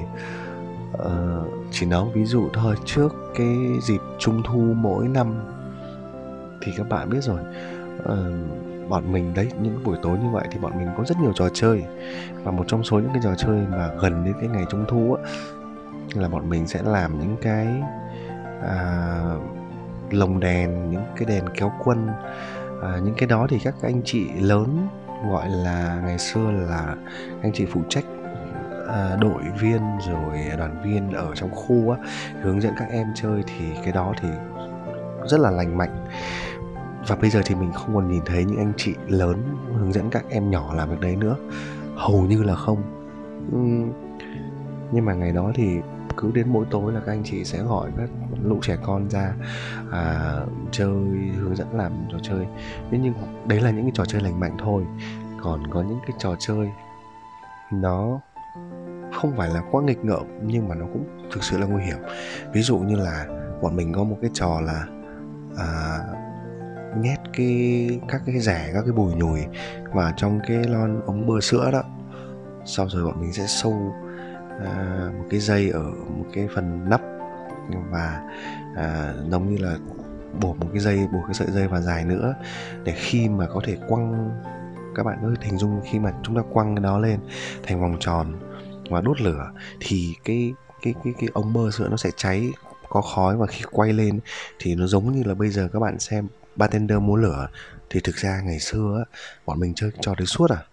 uh, 0.92 1.68
chỉ 1.70 1.86
nói 1.86 2.06
ví 2.14 2.24
dụ 2.24 2.48
thôi. 2.52 2.74
Trước 2.84 3.08
cái 3.34 3.56
dịp 3.82 4.00
trung 4.18 4.42
thu 4.44 4.58
mỗi 4.58 5.08
năm 5.08 5.34
thì 6.62 6.72
các 6.76 6.88
bạn 6.88 7.10
biết 7.10 7.20
rồi 7.22 7.40
uh, 8.02 8.88
bọn 8.88 9.12
mình 9.12 9.34
đấy 9.34 9.48
những 9.62 9.84
buổi 9.84 9.96
tối 10.02 10.18
như 10.18 10.28
vậy 10.32 10.48
thì 10.50 10.58
bọn 10.58 10.78
mình 10.78 10.88
có 10.96 11.04
rất 11.04 11.18
nhiều 11.18 11.32
trò 11.34 11.48
chơi. 11.48 11.84
Và 12.44 12.50
một 12.50 12.64
trong 12.68 12.84
số 12.84 12.98
những 12.98 13.10
cái 13.12 13.20
trò 13.24 13.34
chơi 13.34 13.60
mà 13.70 13.90
gần 14.00 14.24
đến 14.24 14.34
cái 14.40 14.48
ngày 14.48 14.64
trung 14.70 14.84
thu 14.88 15.14
á 15.14 15.30
là 16.14 16.28
bọn 16.28 16.48
mình 16.48 16.66
sẽ 16.66 16.82
làm 16.82 17.18
những 17.18 17.36
cái 17.42 17.66
à, 18.62 19.20
lồng 20.10 20.40
đèn 20.40 20.90
những 20.90 21.04
cái 21.16 21.24
đèn 21.28 21.44
kéo 21.54 21.72
quân. 21.84 22.08
À, 22.82 22.98
những 23.04 23.14
cái 23.14 23.26
đó 23.26 23.46
thì 23.50 23.58
các 23.58 23.74
anh 23.82 24.00
chị 24.04 24.28
lớn 24.40 24.88
gọi 25.26 25.48
là 25.48 26.00
ngày 26.04 26.18
xưa 26.18 26.50
là 26.50 26.96
anh 27.42 27.52
chị 27.54 27.66
phụ 27.72 27.80
trách 27.88 28.04
ờ, 28.86 29.16
đội 29.20 29.42
viên 29.60 29.82
rồi 30.08 30.38
đoàn 30.58 30.82
viên 30.84 31.12
ở 31.12 31.34
trong 31.34 31.50
khu 31.50 31.90
á, 31.90 31.98
hướng 32.42 32.60
dẫn 32.60 32.72
các 32.78 32.88
em 32.90 33.06
chơi 33.14 33.42
thì 33.46 33.64
cái 33.84 33.92
đó 33.92 34.12
thì 34.20 34.28
rất 35.26 35.40
là 35.40 35.50
lành 35.50 35.78
mạnh. 35.78 36.06
Và 37.08 37.16
bây 37.16 37.30
giờ 37.30 37.40
thì 37.44 37.54
mình 37.54 37.72
không 37.72 37.94
còn 37.94 38.10
nhìn 38.10 38.22
thấy 38.26 38.44
những 38.44 38.58
anh 38.58 38.72
chị 38.76 38.94
lớn 39.08 39.42
hướng 39.74 39.92
dẫn 39.92 40.10
các 40.10 40.24
em 40.30 40.50
nhỏ 40.50 40.74
làm 40.74 40.90
việc 40.90 41.00
đấy 41.00 41.16
nữa. 41.16 41.36
Hầu 41.96 42.20
như 42.20 42.42
là 42.42 42.54
không. 42.54 42.82
Nhưng 44.92 45.04
mà 45.04 45.14
ngày 45.14 45.32
đó 45.32 45.52
thì 45.54 45.76
cứ 46.20 46.30
đến 46.34 46.52
mỗi 46.52 46.66
tối 46.70 46.92
là 46.92 47.00
các 47.06 47.12
anh 47.12 47.22
chị 47.24 47.44
sẽ 47.44 47.62
gọi 47.62 47.90
các 47.96 48.10
lũ 48.44 48.58
trẻ 48.62 48.76
con 48.82 49.10
ra 49.10 49.34
à, 49.92 50.34
chơi 50.70 50.92
hướng 51.36 51.56
dẫn 51.56 51.68
làm 51.72 51.92
trò 52.12 52.18
chơi. 52.22 52.46
Thế 52.90 52.98
nhưng 53.02 53.14
đấy 53.46 53.60
là 53.60 53.70
những 53.70 53.82
cái 53.82 53.92
trò 53.94 54.04
chơi 54.04 54.20
lành 54.20 54.40
mạnh 54.40 54.56
thôi. 54.58 54.84
Còn 55.42 55.66
có 55.70 55.82
những 55.82 55.98
cái 56.06 56.16
trò 56.18 56.34
chơi 56.38 56.70
nó 57.72 58.20
không 59.12 59.36
phải 59.36 59.48
là 59.48 59.62
quá 59.70 59.82
nghịch 59.82 60.04
ngợm 60.04 60.22
nhưng 60.42 60.68
mà 60.68 60.74
nó 60.74 60.86
cũng 60.92 61.04
thực 61.32 61.44
sự 61.44 61.58
là 61.58 61.66
nguy 61.66 61.82
hiểm. 61.84 61.98
Ví 62.52 62.62
dụ 62.62 62.78
như 62.78 62.96
là 62.96 63.26
bọn 63.62 63.76
mình 63.76 63.92
có 63.92 64.04
một 64.04 64.16
cái 64.22 64.30
trò 64.34 64.60
là 64.60 64.86
à, 65.56 65.98
nhét 67.00 67.18
cái 67.36 67.88
các 68.08 68.22
cái 68.26 68.40
rẻ 68.40 68.70
các 68.74 68.82
cái 68.82 68.92
bùi 68.92 69.14
nhùi 69.14 69.40
vào 69.92 70.12
trong 70.16 70.40
cái 70.48 70.64
lon 70.64 71.00
ống 71.06 71.26
bơ 71.26 71.40
sữa 71.40 71.70
đó. 71.72 71.82
Sau 72.64 72.88
rồi 72.88 73.04
bọn 73.04 73.20
mình 73.20 73.32
sẽ 73.32 73.46
sâu 73.46 73.94
à, 74.64 75.08
một 75.18 75.24
cái 75.30 75.40
dây 75.40 75.70
ở 75.70 75.82
một 75.90 76.26
cái 76.32 76.48
phần 76.54 76.90
nắp. 76.90 77.00
Và 77.90 78.20
à, 78.76 79.14
giống 79.30 79.54
như 79.54 79.62
là 79.62 79.76
buộc 80.40 80.58
một 80.60 80.66
cái 80.72 80.80
dây 80.80 81.06
buộc 81.12 81.22
cái 81.24 81.34
sợi 81.34 81.50
dây 81.50 81.68
vào 81.68 81.80
dài 81.80 82.04
nữa 82.04 82.34
để 82.84 82.94
khi 82.96 83.28
mà 83.28 83.46
có 83.46 83.60
thể 83.64 83.76
quăng 83.88 84.30
các 84.94 85.02
bạn 85.02 85.18
có 85.22 85.28
thể 85.40 85.46
hình 85.46 85.58
dung 85.58 85.80
khi 85.90 85.98
mà 85.98 86.12
chúng 86.22 86.36
ta 86.36 86.42
quăng 86.52 86.74
cái 86.74 86.82
đó 86.82 86.98
lên 86.98 87.20
thành 87.62 87.80
vòng 87.80 87.96
tròn 88.00 88.38
và 88.90 89.00
đốt 89.00 89.20
lửa 89.20 89.50
thì 89.80 90.14
cái 90.24 90.54
cái 90.82 90.94
cái 91.04 91.12
cái 91.20 91.28
ống 91.32 91.52
bơ 91.52 91.70
sữa 91.70 91.88
nó 91.90 91.96
sẽ 91.96 92.10
cháy 92.16 92.50
có 92.88 93.00
khói 93.00 93.36
và 93.36 93.46
khi 93.46 93.64
quay 93.70 93.92
lên 93.92 94.20
thì 94.58 94.74
nó 94.74 94.86
giống 94.86 95.12
như 95.12 95.22
là 95.22 95.34
bây 95.34 95.50
giờ 95.50 95.68
các 95.72 95.78
bạn 95.78 95.98
xem 95.98 96.28
bartender 96.56 96.98
múa 96.98 97.16
lửa. 97.16 97.48
Thì 97.90 98.00
thực 98.00 98.16
ra 98.16 98.40
ngày 98.44 98.60
xưa 98.60 99.04
bọn 99.46 99.60
mình 99.60 99.74
chơi 99.74 99.90
trò 100.00 100.14
đấy 100.14 100.26
suốt 100.26 100.50
à. 100.50 100.64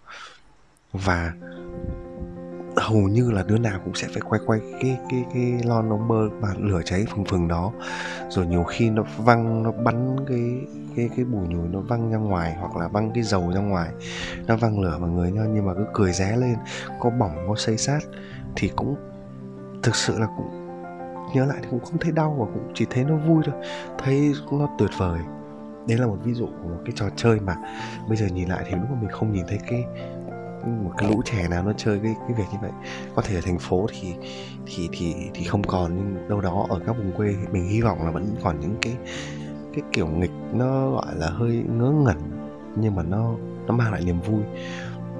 Và 0.92 1.32
hầu 2.76 2.98
như 2.98 3.30
là 3.30 3.42
đứa 3.46 3.58
nào 3.58 3.80
cũng 3.84 3.94
sẽ 3.94 4.08
phải 4.12 4.22
quay 4.28 4.40
quay 4.46 4.60
cái 4.80 4.98
cái 5.10 5.24
cái 5.34 5.60
lon 5.64 5.90
ống 5.90 6.08
bơ 6.08 6.28
và 6.40 6.54
lửa 6.58 6.80
cháy 6.84 7.04
phừng 7.10 7.24
phừng 7.24 7.48
đó. 7.48 7.72
Rồi 8.28 8.46
nhiều 8.46 8.64
khi 8.64 8.90
nó 8.90 9.02
văng, 9.16 9.62
nó 9.62 9.72
bắn 9.72 10.16
cái 10.28 10.60
cái 10.96 11.10
cái 11.16 11.24
bùi 11.24 11.48
nhùi 11.48 11.68
nó 11.68 11.80
văng 11.80 12.10
ra 12.10 12.18
ngoài 12.18 12.56
hoặc 12.60 12.76
là 12.76 12.88
văng 12.88 13.10
cái 13.14 13.22
dầu 13.22 13.52
ra 13.54 13.60
ngoài. 13.60 13.88
Nó 14.46 14.56
văng 14.56 14.80
lửa 14.80 14.96
vào 15.00 15.10
người 15.10 15.32
nhau 15.32 15.44
nhưng 15.48 15.66
mà 15.66 15.74
cứ 15.74 15.86
cười 15.94 16.12
ré 16.12 16.36
lên, 16.36 16.56
có 17.00 17.10
bỏng, 17.10 17.36
có 17.48 17.54
xây 17.56 17.78
sát 17.78 18.00
thì 18.56 18.70
cũng 18.76 18.96
thực 19.82 19.96
sự 19.96 20.18
là 20.18 20.26
cũng 20.36 20.50
nhớ 21.34 21.46
lại 21.46 21.58
thì 21.62 21.68
cũng 21.70 21.84
không 21.84 21.98
thấy 21.98 22.12
đau 22.12 22.36
và 22.38 22.44
cũng 22.54 22.72
chỉ 22.74 22.86
thấy 22.90 23.04
nó 23.04 23.16
vui 23.16 23.42
thôi, 23.46 23.54
thấy 23.98 24.32
nó 24.52 24.68
tuyệt 24.78 24.90
vời. 24.98 25.20
Đấy 25.88 25.98
là 25.98 26.06
một 26.06 26.18
ví 26.24 26.34
dụ 26.34 26.46
của 26.46 26.68
một 26.68 26.80
cái 26.84 26.92
trò 26.96 27.06
chơi 27.16 27.40
mà 27.40 27.56
bây 28.08 28.16
giờ 28.16 28.26
nhìn 28.26 28.48
lại 28.48 28.64
thì 28.66 28.70
lúc 28.70 28.90
mà 28.90 28.96
mình 29.00 29.10
không 29.10 29.32
nhìn 29.32 29.44
thấy 29.48 29.58
cái 29.68 29.84
một 30.66 30.92
cái 30.98 31.10
lũ 31.10 31.22
trẻ 31.24 31.48
nào 31.48 31.62
nó 31.62 31.72
chơi 31.76 32.00
cái 32.02 32.14
cái 32.20 32.32
việc 32.36 32.44
như 32.52 32.58
vậy. 32.62 32.70
Có 33.14 33.22
thể 33.22 33.34
ở 33.34 33.40
thành 33.44 33.58
phố 33.58 33.86
thì 33.90 34.14
thì 34.66 34.88
thì 34.92 35.14
thì 35.34 35.44
không 35.44 35.62
còn, 35.62 35.96
nhưng 35.96 36.28
đâu 36.28 36.40
đó 36.40 36.66
ở 36.68 36.80
các 36.86 36.92
vùng 36.92 37.12
quê 37.12 37.34
thì 37.40 37.46
mình 37.52 37.68
hy 37.68 37.80
vọng 37.80 38.04
là 38.04 38.10
vẫn 38.10 38.26
còn 38.42 38.60
những 38.60 38.76
cái 38.82 38.96
cái 39.74 39.82
kiểu 39.92 40.06
nghịch 40.06 40.30
nó 40.52 40.90
gọi 40.90 41.14
là 41.14 41.28
hơi 41.28 41.64
ngớ 41.68 41.90
ngẩn, 41.90 42.16
nhưng 42.76 42.94
mà 42.94 43.02
nó 43.02 43.30
nó 43.66 43.74
mang 43.74 43.92
lại 43.92 44.02
niềm 44.04 44.20
vui. 44.20 44.42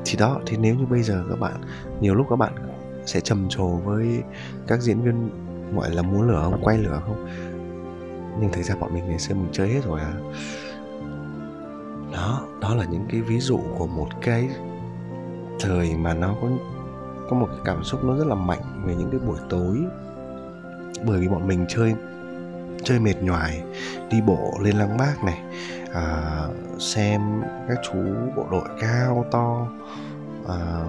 Thì 0.04 0.18
đó, 0.18 0.40
thì 0.46 0.56
nếu 0.56 0.74
như 0.74 0.86
bây 0.86 1.02
giờ 1.02 1.24
các 1.30 1.40
bạn, 1.40 1.60
nhiều 2.00 2.14
lúc 2.14 2.26
các 2.30 2.36
bạn 2.36 2.52
sẽ 3.06 3.20
trầm 3.20 3.46
trồ 3.48 3.68
với 3.68 4.22
các 4.66 4.80
diễn 4.80 5.02
viên 5.02 5.30
gọi 5.74 5.90
là 5.90 6.02
múa 6.02 6.22
lửa 6.22 6.40
không, 6.42 6.60
quay 6.64 6.78
lửa 6.78 7.00
không? 7.06 7.28
Nhưng 8.40 8.52
thực 8.52 8.62
ra 8.62 8.74
bọn 8.80 8.94
mình 8.94 9.08
ngày 9.08 9.18
xưa 9.18 9.34
mình 9.34 9.48
chơi 9.52 9.68
hết 9.68 9.84
rồi 9.84 10.00
à. 10.00 10.14
Đó 12.12 12.42
đó 12.60 12.74
là 12.74 12.84
những 12.84 13.06
cái 13.10 13.20
ví 13.20 13.40
dụ 13.40 13.58
của 13.78 13.86
một 13.86 14.08
cái 14.22 14.48
thời 15.60 15.96
mà 15.96 16.14
nó 16.14 16.34
có 16.42 16.48
có 17.30 17.36
một 17.36 17.46
cái 17.50 17.60
cảm 17.64 17.84
xúc 17.84 18.04
nó 18.04 18.16
rất 18.16 18.26
là 18.26 18.34
mạnh 18.34 18.82
về 18.84 18.94
những 18.94 19.10
cái 19.10 19.20
buổi 19.20 19.38
tối. 19.48 19.78
Bởi 21.06 21.20
vì 21.20 21.28
bọn 21.28 21.46
mình 21.46 21.64
chơi 21.68 21.94
chơi 22.84 22.98
mệt 22.98 23.22
nhoài 23.22 23.62
đi 24.10 24.20
bộ 24.20 24.52
lên 24.60 24.76
lăng 24.76 24.96
bác 24.96 25.24
này 25.24 25.42
à, 25.92 26.42
xem 26.78 27.42
các 27.68 27.78
chú 27.82 27.98
bộ 28.36 28.46
đội 28.50 28.68
cao 28.80 29.24
to 29.30 29.66
à, 30.48 30.84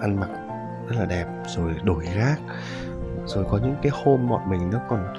ăn 0.00 0.20
mặc 0.20 0.28
rất 0.88 0.96
là 0.98 1.04
đẹp 1.04 1.26
rồi 1.46 1.74
đổi 1.84 2.04
gác. 2.16 2.40
Rồi 3.26 3.44
có 3.50 3.58
những 3.58 3.76
cái 3.82 3.92
hôm 4.04 4.28
bọn 4.28 4.50
mình 4.50 4.70
nó 4.70 4.78
còn 4.88 5.14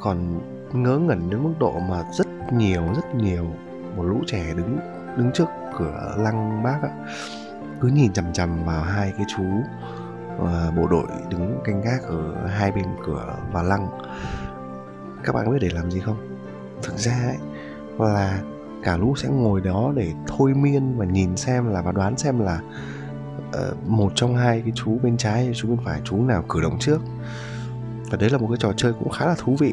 còn 0.00 0.40
ngớ 0.72 0.98
ngẩn 0.98 1.30
đến 1.30 1.42
mức 1.42 1.52
độ 1.58 1.72
mà 1.88 2.04
rất 2.12 2.26
nhiều 2.52 2.82
rất 2.96 3.14
nhiều 3.14 3.46
một 3.96 4.02
lũ 4.02 4.20
trẻ 4.26 4.44
đứng 4.56 4.78
đứng 5.16 5.32
trước 5.32 5.48
cửa 5.78 6.14
lăng 6.18 6.62
bác 6.62 6.78
ạ 6.82 6.90
cứ 7.80 7.88
nhìn 7.88 8.12
chằm 8.12 8.32
chằm 8.32 8.64
vào 8.64 8.82
hai 8.82 9.12
cái 9.16 9.26
chú 9.28 9.44
uh, 10.36 10.76
bộ 10.76 10.86
đội 10.90 11.06
đứng 11.30 11.60
canh 11.64 11.82
gác 11.82 12.02
ở 12.02 12.46
hai 12.46 12.72
bên 12.72 12.84
cửa 13.06 13.36
và 13.52 13.62
lăng. 13.62 13.88
Các 15.24 15.34
bạn 15.34 15.50
biết 15.50 15.58
để 15.60 15.68
làm 15.72 15.90
gì 15.90 16.00
không? 16.00 16.38
Thực 16.82 16.98
ra 16.98 17.12
ấy 17.12 17.36
là 17.98 18.40
cả 18.82 18.96
lũ 18.96 19.14
sẽ 19.16 19.28
ngồi 19.28 19.60
đó 19.60 19.92
để 19.96 20.12
thôi 20.26 20.54
miên 20.54 20.98
và 20.98 21.04
nhìn 21.04 21.36
xem 21.36 21.66
là 21.66 21.82
và 21.82 21.92
đoán 21.92 22.18
xem 22.18 22.40
là 22.40 22.60
uh, 23.48 23.88
một 23.88 24.12
trong 24.14 24.36
hai 24.36 24.60
cái 24.60 24.72
chú 24.74 24.98
bên 25.02 25.16
trái 25.16 25.44
hay 25.44 25.54
chú 25.54 25.68
bên 25.68 25.78
phải 25.84 26.00
chú 26.04 26.16
nào 26.16 26.44
cử 26.48 26.60
động 26.60 26.78
trước. 26.78 27.00
Và 28.10 28.16
đấy 28.16 28.30
là 28.30 28.38
một 28.38 28.46
cái 28.48 28.56
trò 28.60 28.72
chơi 28.76 28.92
cũng 28.92 29.10
khá 29.10 29.26
là 29.26 29.34
thú 29.38 29.56
vị. 29.58 29.72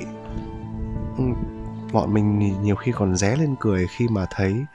Uhm 1.21 1.62
bọn 1.93 2.13
mình 2.13 2.61
nhiều 2.61 2.75
khi 2.75 2.91
còn 2.91 3.15
ré 3.15 3.35
lên 3.35 3.55
cười 3.59 3.87
khi 3.87 4.07
mà 4.07 4.25
thấy 4.29 4.65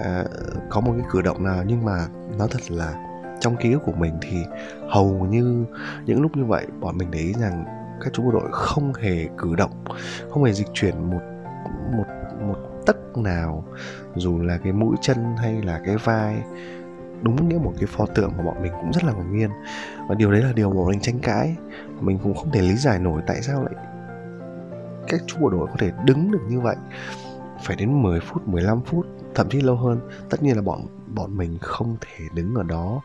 uh, 0.00 0.26
có 0.70 0.80
một 0.80 0.92
cái 0.98 1.06
cử 1.10 1.22
động 1.22 1.44
nào. 1.44 1.64
Nhưng 1.66 1.84
mà 1.84 2.06
nó 2.38 2.46
thật 2.46 2.70
là 2.70 2.94
trong 3.40 3.56
ký 3.56 3.72
ức 3.72 3.82
của 3.84 3.92
mình 3.92 4.14
thì 4.22 4.44
hầu 4.88 5.26
như 5.30 5.64
những 6.06 6.22
lúc 6.22 6.36
như 6.36 6.44
vậy 6.44 6.66
bọn 6.80 6.98
mình 6.98 7.10
để 7.10 7.18
ý 7.18 7.32
rằng 7.32 7.64
các 8.00 8.12
chú 8.12 8.22
bộ 8.22 8.30
đội 8.30 8.48
không 8.52 8.92
hề 8.94 9.28
cử 9.38 9.54
động 9.56 9.84
không 10.30 10.44
hề 10.44 10.52
dịch 10.52 10.68
chuyển 10.72 11.10
một 11.10 11.20
một 11.96 12.04
một 12.40 12.56
tấc 12.86 13.16
nào. 13.16 13.64
Dù 14.14 14.38
là 14.38 14.58
cái 14.64 14.72
mũi 14.72 14.96
chân 15.00 15.36
hay 15.38 15.62
là 15.62 15.80
cái 15.84 15.96
vai 15.96 16.42
đúng 17.22 17.48
nghĩa 17.48 17.58
một 17.58 17.72
cái 17.78 17.86
pho 17.86 18.06
tượng 18.06 18.32
mà 18.36 18.44
bọn 18.44 18.62
mình 18.62 18.72
cũng 18.80 18.92
rất 18.92 19.04
là 19.04 19.12
ngạc 19.12 19.30
nhiên. 19.30 19.50
Và 20.08 20.14
điều 20.14 20.32
đấy 20.32 20.42
là 20.42 20.52
điều 20.52 20.70
mà 20.70 20.76
bọn 20.76 20.86
mình 20.86 21.00
tranh 21.00 21.18
cãi. 21.18 21.56
Mình 22.00 22.18
cũng 22.22 22.34
không 22.34 22.50
thể 22.50 22.60
lý 22.60 22.76
giải 22.76 22.98
nổi 22.98 23.22
tại 23.26 23.42
sao 23.42 23.62
lại 23.62 23.74
các 25.08 25.20
chú 25.26 25.36
bộ 25.40 25.48
đội 25.48 25.66
có 25.66 25.74
thể 25.78 25.92
đứng 26.04 26.30
được 26.30 26.42
như 26.48 26.60
vậy. 26.60 26.76
Phải 27.62 27.76
đến 27.76 28.02
10 28.02 28.20
phút 28.20 28.48
15 28.48 28.80
phút 28.80 29.06
thậm 29.34 29.48
chí 29.50 29.60
lâu 29.60 29.76
hơn. 29.76 30.00
Tất 30.30 30.42
nhiên 30.42 30.56
là 30.56 30.62
bọn 30.62 30.86
bọn 31.06 31.36
mình 31.36 31.58
không 31.60 31.96
thể 32.00 32.24
đứng 32.34 32.54
ở 32.54 32.62
đó 32.62 33.02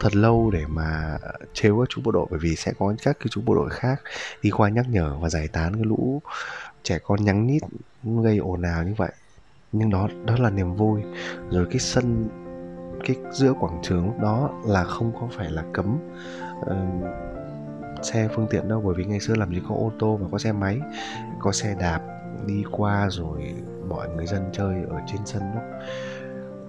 thật 0.00 0.16
lâu 0.16 0.50
để 0.50 0.64
mà 0.66 1.18
trêu 1.52 1.78
các 1.78 1.88
chú 1.88 2.00
bộ 2.04 2.12
đội 2.12 2.26
bởi 2.30 2.38
vì 2.42 2.56
sẽ 2.56 2.72
có 2.78 2.94
các 3.02 3.16
cái 3.20 3.26
chú 3.30 3.40
bộ 3.44 3.54
đội 3.54 3.70
khác 3.70 4.02
đi 4.42 4.50
qua 4.50 4.68
nhắc 4.68 4.86
nhở 4.88 5.18
và 5.20 5.28
giải 5.28 5.48
tán 5.48 5.74
cái 5.74 5.84
lũ 5.84 6.22
trẻ 6.82 6.98
con 6.98 7.24
nhắn 7.24 7.46
nhít 7.46 7.62
gây 8.02 8.38
ồn 8.38 8.62
ào 8.62 8.82
như 8.82 8.94
vậy. 8.96 9.12
Nhưng 9.72 9.90
đó 9.90 10.08
đó 10.24 10.34
là 10.38 10.50
niềm 10.50 10.74
vui. 10.74 11.00
Rồi 11.50 11.66
cái 11.70 11.78
sân 11.78 12.28
cái 13.04 13.16
giữa 13.32 13.52
quảng 13.60 13.80
trường 13.82 14.06
lúc 14.06 14.20
đó 14.20 14.50
là 14.64 14.84
không 14.84 15.12
có 15.20 15.28
phải 15.36 15.50
là 15.50 15.64
cấm. 15.72 15.98
Uh, 16.60 17.27
xe 18.02 18.28
phương 18.34 18.46
tiện 18.50 18.68
đâu 18.68 18.82
bởi 18.84 18.94
vì 18.94 19.04
ngày 19.04 19.20
xưa 19.20 19.34
làm 19.34 19.54
gì 19.54 19.62
có 19.68 19.74
ô 19.74 19.92
tô 19.98 20.16
và 20.16 20.28
có 20.32 20.38
xe 20.38 20.52
máy 20.52 20.80
có 21.40 21.52
xe 21.52 21.76
đạp 21.80 22.00
đi 22.46 22.64
qua 22.70 23.06
rồi 23.10 23.54
mọi 23.88 24.08
người 24.08 24.26
dân 24.26 24.42
chơi 24.52 24.74
ở 24.90 24.96
trên 25.06 25.20
sân 25.24 25.42
nó 25.54 25.60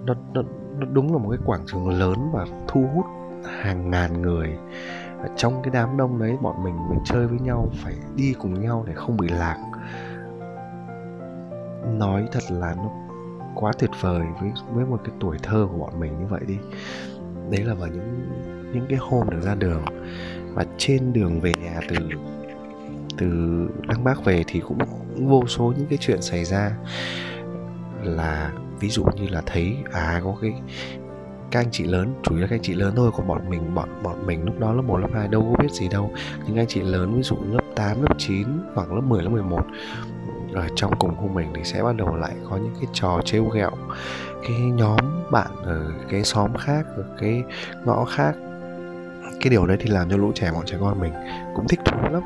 nó, 0.04 0.14
nó, 0.34 0.42
nó 0.78 0.86
đúng 0.92 1.12
là 1.12 1.18
một 1.18 1.30
cái 1.30 1.38
quảng 1.46 1.64
trường 1.66 1.88
lớn 1.88 2.30
và 2.32 2.46
thu 2.68 2.86
hút 2.94 3.06
hàng 3.44 3.90
ngàn 3.90 4.22
người. 4.22 4.58
Trong 5.36 5.62
cái 5.62 5.70
đám 5.72 5.96
đông 5.96 6.18
đấy 6.18 6.36
bọn 6.42 6.64
mình 6.64 6.76
mình 6.90 6.98
chơi 7.04 7.26
với 7.26 7.38
nhau 7.38 7.68
phải 7.84 7.94
đi 8.16 8.34
cùng 8.38 8.60
nhau 8.60 8.84
để 8.86 8.92
không 8.94 9.16
bị 9.16 9.28
lạc. 9.28 9.58
Nói 11.92 12.28
thật 12.32 12.42
là 12.50 12.74
nó 12.76 12.90
quá 13.54 13.72
tuyệt 13.78 13.90
vời 14.00 14.26
với 14.40 14.52
với 14.72 14.86
một 14.86 15.00
cái 15.04 15.14
tuổi 15.20 15.36
thơ 15.42 15.68
của 15.72 15.78
bọn 15.78 16.00
mình 16.00 16.18
như 16.20 16.26
vậy 16.26 16.40
đi. 16.46 16.58
Đấy 17.50 17.64
là 17.64 17.74
vào 17.74 17.88
những 17.88 18.20
những 18.72 18.86
cái 18.88 18.98
hôm 18.98 19.30
được 19.30 19.40
ra 19.40 19.54
đường 19.54 19.82
và 20.54 20.64
trên 20.78 21.12
đường 21.12 21.40
về 21.40 21.52
nhà 21.62 21.80
từ 21.88 21.96
từ 23.18 23.28
đăng 23.88 24.04
bác 24.04 24.24
về 24.24 24.44
thì 24.46 24.60
cũng 24.60 24.78
vô 25.16 25.46
số 25.46 25.72
những 25.76 25.86
cái 25.86 25.98
chuyện 26.00 26.22
xảy 26.22 26.44
ra. 26.44 26.76
Là 28.02 28.52
ví 28.80 28.88
dụ 28.88 29.04
như 29.04 29.28
là 29.28 29.42
thấy 29.46 29.76
à 29.92 30.20
có 30.24 30.36
cái 30.42 30.52
các 31.50 31.60
anh 31.60 31.70
chị 31.72 31.84
lớn 31.84 32.14
chủ 32.22 32.34
yếu 32.34 32.40
là 32.40 32.46
các 32.46 32.56
anh 32.56 32.62
chị 32.62 32.74
lớn 32.74 32.92
thôi 32.96 33.10
còn 33.16 33.28
bọn 33.28 33.50
mình 33.50 33.74
bọn 33.74 33.88
bọn 34.02 34.26
mình 34.26 34.44
lúc 34.44 34.58
đó 34.58 34.72
lớp 34.72 34.82
1, 34.82 34.98
lớp 34.98 35.08
2 35.14 35.28
đâu 35.28 35.42
có 35.42 35.62
biết 35.62 35.72
gì 35.72 35.88
đâu. 35.88 36.12
Những 36.46 36.56
anh 36.56 36.66
chị 36.66 36.80
lớn 36.80 37.14
ví 37.16 37.22
dụ 37.22 37.36
lớp 37.50 37.62
8, 37.76 38.02
lớp 38.02 38.14
9 38.18 38.46
hoặc 38.74 38.92
lớp 38.92 39.00
10, 39.00 39.22
lớp 39.22 39.30
11 39.30 39.62
ở 40.52 40.62
à, 40.62 40.68
trong 40.76 40.98
cùng 40.98 41.16
khu 41.16 41.28
mình 41.28 41.48
thì 41.54 41.64
sẽ 41.64 41.82
bắt 41.82 41.96
đầu 41.96 42.16
lại 42.16 42.32
có 42.50 42.56
những 42.56 42.74
cái 42.80 42.90
trò 42.92 43.20
trêu 43.24 43.44
ghẹo. 43.44 43.70
Cái 44.42 44.60
nhóm 44.60 45.30
bạn 45.30 45.50
ở 45.62 45.92
cái 46.10 46.24
xóm 46.24 46.56
khác 46.56 46.86
ở 46.96 47.04
cái 47.18 47.42
ngõ 47.84 48.04
khác 48.04 48.34
cái 49.40 49.50
điều 49.50 49.66
đấy 49.66 49.76
thì 49.80 49.90
làm 49.90 50.10
cho 50.10 50.16
lũ 50.16 50.32
trẻ 50.34 50.50
bọn 50.52 50.66
trẻ 50.66 50.76
con 50.80 51.00
mình 51.00 51.12
cũng 51.54 51.68
thích 51.68 51.80
thú 51.84 51.96
lắm. 52.10 52.22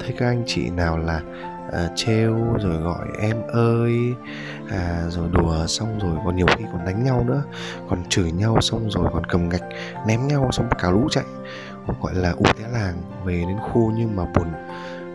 Thấy 0.00 0.14
các 0.18 0.26
anh 0.26 0.42
chị 0.46 0.70
nào 0.70 0.98
là 0.98 1.20
à, 1.72 1.88
trêu 1.94 2.36
rồi 2.58 2.76
gọi 2.76 3.06
em 3.20 3.36
ơi 3.48 4.14
à, 4.70 5.02
rồi 5.08 5.28
đùa 5.32 5.66
xong 5.66 5.98
rồi 5.98 6.16
còn 6.24 6.36
nhiều 6.36 6.46
khi 6.56 6.64
còn 6.72 6.84
đánh 6.84 7.04
nhau 7.04 7.24
nữa 7.26 7.42
còn 7.88 8.04
chửi 8.08 8.32
nhau 8.32 8.60
xong 8.60 8.90
rồi 8.90 9.08
còn 9.12 9.26
cầm 9.26 9.48
gạch 9.48 9.64
ném 10.06 10.26
nhau 10.26 10.48
xong 10.52 10.68
cả 10.78 10.90
lũ 10.90 11.08
chạy. 11.10 11.24
Gọi 12.02 12.14
là 12.14 12.30
ủ 12.30 12.44
té 12.44 12.64
làng 12.72 12.94
về 13.24 13.44
đến 13.48 13.56
khu 13.60 13.92
nhưng 13.96 14.16
mà 14.16 14.24
buồn 14.24 14.46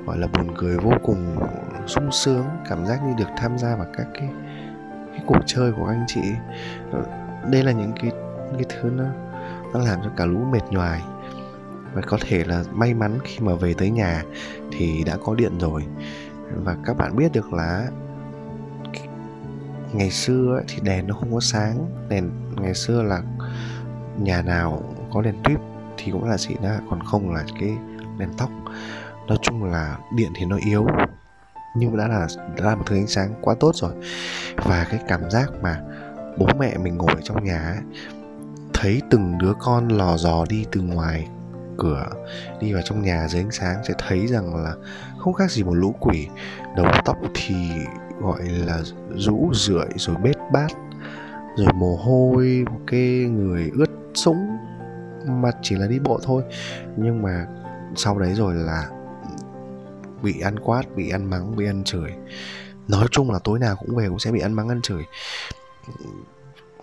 gọi 0.06 0.18
là 0.18 0.28
buồn 0.28 0.48
cười 0.58 0.78
vô 0.78 0.92
cùng 1.04 1.38
sung 1.88 2.12
sướng 2.12 2.46
cảm 2.70 2.86
giác 2.86 3.00
như 3.04 3.14
được 3.18 3.30
tham 3.38 3.58
gia 3.58 3.76
vào 3.76 3.88
các 3.98 4.08
cái 4.14 4.30
cái 5.12 5.22
cuộc 5.26 5.40
chơi 5.46 5.72
của 5.72 5.86
anh 5.86 6.04
chị. 6.08 6.22
Ờ, 6.92 7.04
đây 7.52 7.64
là 7.64 7.72
những 7.72 7.92
cái 8.02 8.12
cái 8.54 8.64
thứ 8.70 8.90
nó 8.90 9.04
nó 9.74 9.80
làm 9.80 10.00
cho 10.04 10.10
cả 10.18 10.26
lũ 10.26 10.40
mệt 10.52 10.64
nhoài 10.70 11.02
và 11.94 12.02
có 12.02 12.18
thể 12.22 12.44
là 12.44 12.64
may 12.72 12.94
mắn 12.94 13.20
khi 13.24 13.40
mà 13.40 13.56
về 13.56 13.74
tới 13.74 13.90
nhà 13.90 14.24
thì 14.72 15.04
đã 15.04 15.18
có 15.26 15.36
điện 15.36 15.58
rồi. 15.58 15.86
Và 16.64 16.78
các 16.86 16.98
bạn 16.98 17.16
biết 17.16 17.32
được 17.32 17.54
là 17.54 17.88
ngày 19.94 20.12
xưa 20.12 20.62
thì 20.68 20.80
đèn 20.82 21.08
nó 21.08 21.16
không 21.16 21.34
có 21.34 21.40
sáng. 21.40 21.86
Đèn 22.10 22.32
ngày 22.62 22.74
xưa 22.74 23.02
là 23.02 23.22
nhà 24.18 24.42
nào 24.42 24.96
có 25.14 25.22
đèn 25.22 25.36
tuyếp 25.44 25.60
thì 25.98 26.12
cũng 26.12 26.30
là 26.30 26.38
xịn 26.38 26.58
đó 26.64 26.70
còn 26.90 27.04
không 27.04 27.34
là 27.34 27.44
cái 27.60 27.78
đèn 28.18 28.30
tóc. 28.38 28.50
Nói 29.28 29.38
chung 29.42 29.64
là 29.64 29.98
điện 30.16 30.32
thì 30.36 30.46
nó 30.46 30.58
yếu 30.66 30.88
nhưng 31.76 31.98
đã 31.98 32.08
là 32.08 32.28
đã 32.58 32.66
là 32.66 32.76
một 32.76 32.84
thứ 32.86 32.96
ánh 32.96 33.08
sáng 33.08 33.34
quá 33.42 33.56
tốt 33.60 33.76
rồi. 33.76 33.94
Và 34.56 34.88
cái 34.90 35.00
cảm 35.08 35.30
giác 35.30 35.52
mà 35.62 35.82
bố 36.38 36.48
mẹ 36.60 36.78
mình 36.78 36.98
ngồi 36.98 37.16
trong 37.24 37.44
nhà 37.44 37.60
ấy, 37.60 37.78
thấy 38.74 39.02
từng 39.10 39.38
đứa 39.38 39.54
con 39.60 39.88
lò 39.88 40.18
dò 40.18 40.46
đi 40.50 40.66
từ 40.72 40.82
ngoài 40.82 41.28
cửa, 41.78 42.06
đi 42.60 42.74
vào 42.74 42.82
trong 42.86 43.02
nhà 43.02 43.28
dưới 43.28 43.42
ánh 43.42 43.52
sáng 43.52 43.84
sẽ 43.88 43.94
thấy 43.98 44.28
rằng 44.28 44.56
là 44.56 44.76
không 45.18 45.34
khác 45.34 45.52
gì 45.52 45.64
một 45.64 45.74
lũ 45.74 45.96
quỷ. 46.00 46.28
Đầu 46.76 46.86
tóc 47.06 47.18
thì 47.34 47.56
gọi 48.22 48.44
là 48.46 48.82
rũ 49.16 49.52
rượi, 49.54 49.88
rồi 49.96 50.16
bết 50.24 50.36
bát, 50.52 50.72
rồi 51.58 51.74
mồ 51.74 51.96
hôi, 51.96 52.66
một 52.72 52.80
cái 52.88 53.26
người 53.30 53.72
ướt 53.74 53.90
sũng. 54.14 54.58
Mà 55.28 55.52
chỉ 55.62 55.76
là 55.76 55.88
đi 55.88 56.00
bộ 56.00 56.20
thôi. 56.24 56.44
Nhưng 56.98 57.22
mà 57.22 57.48
sau 57.96 58.20
đấy 58.20 58.34
rồi 58.34 58.56
là 58.56 58.90
bị 60.22 60.40
ăn 60.40 60.60
quát, 60.60 60.84
bị 60.96 61.10
ăn 61.10 61.30
mắng, 61.30 61.56
bị 61.56 61.66
ăn 61.66 61.84
chửi. 61.84 62.12
Nói 62.88 63.06
chung 63.12 63.32
là 63.32 63.40
tối 63.44 63.60
nào 63.60 63.76
cũng 63.76 63.96
về 63.96 64.08
cũng 64.10 64.20
sẽ 64.20 64.32
bị 64.32 64.40
ăn 64.40 64.54
mắng, 64.54 64.70
ăn 64.70 64.82
chửi. 64.82 65.04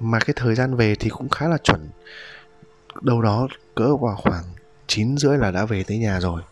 Mà 0.01 0.19
cái 0.19 0.35
thời 0.37 0.55
gian 0.55 0.75
về 0.75 0.95
thì 1.01 1.11
cũng 1.11 1.29
khá 1.29 1.49
là 1.49 1.59
chuẩn. 1.59 1.89
Đâu 3.03 3.23
đó 3.23 3.49
cỡ 3.75 3.97
vào 3.97 4.17
khoảng 4.17 4.45
9 4.91 5.17
rưỡi 5.17 5.39
là 5.39 5.51
đã 5.51 5.65
về 5.65 5.85
tới 5.87 5.99
nhà 5.99 6.21
rồi. 6.21 6.43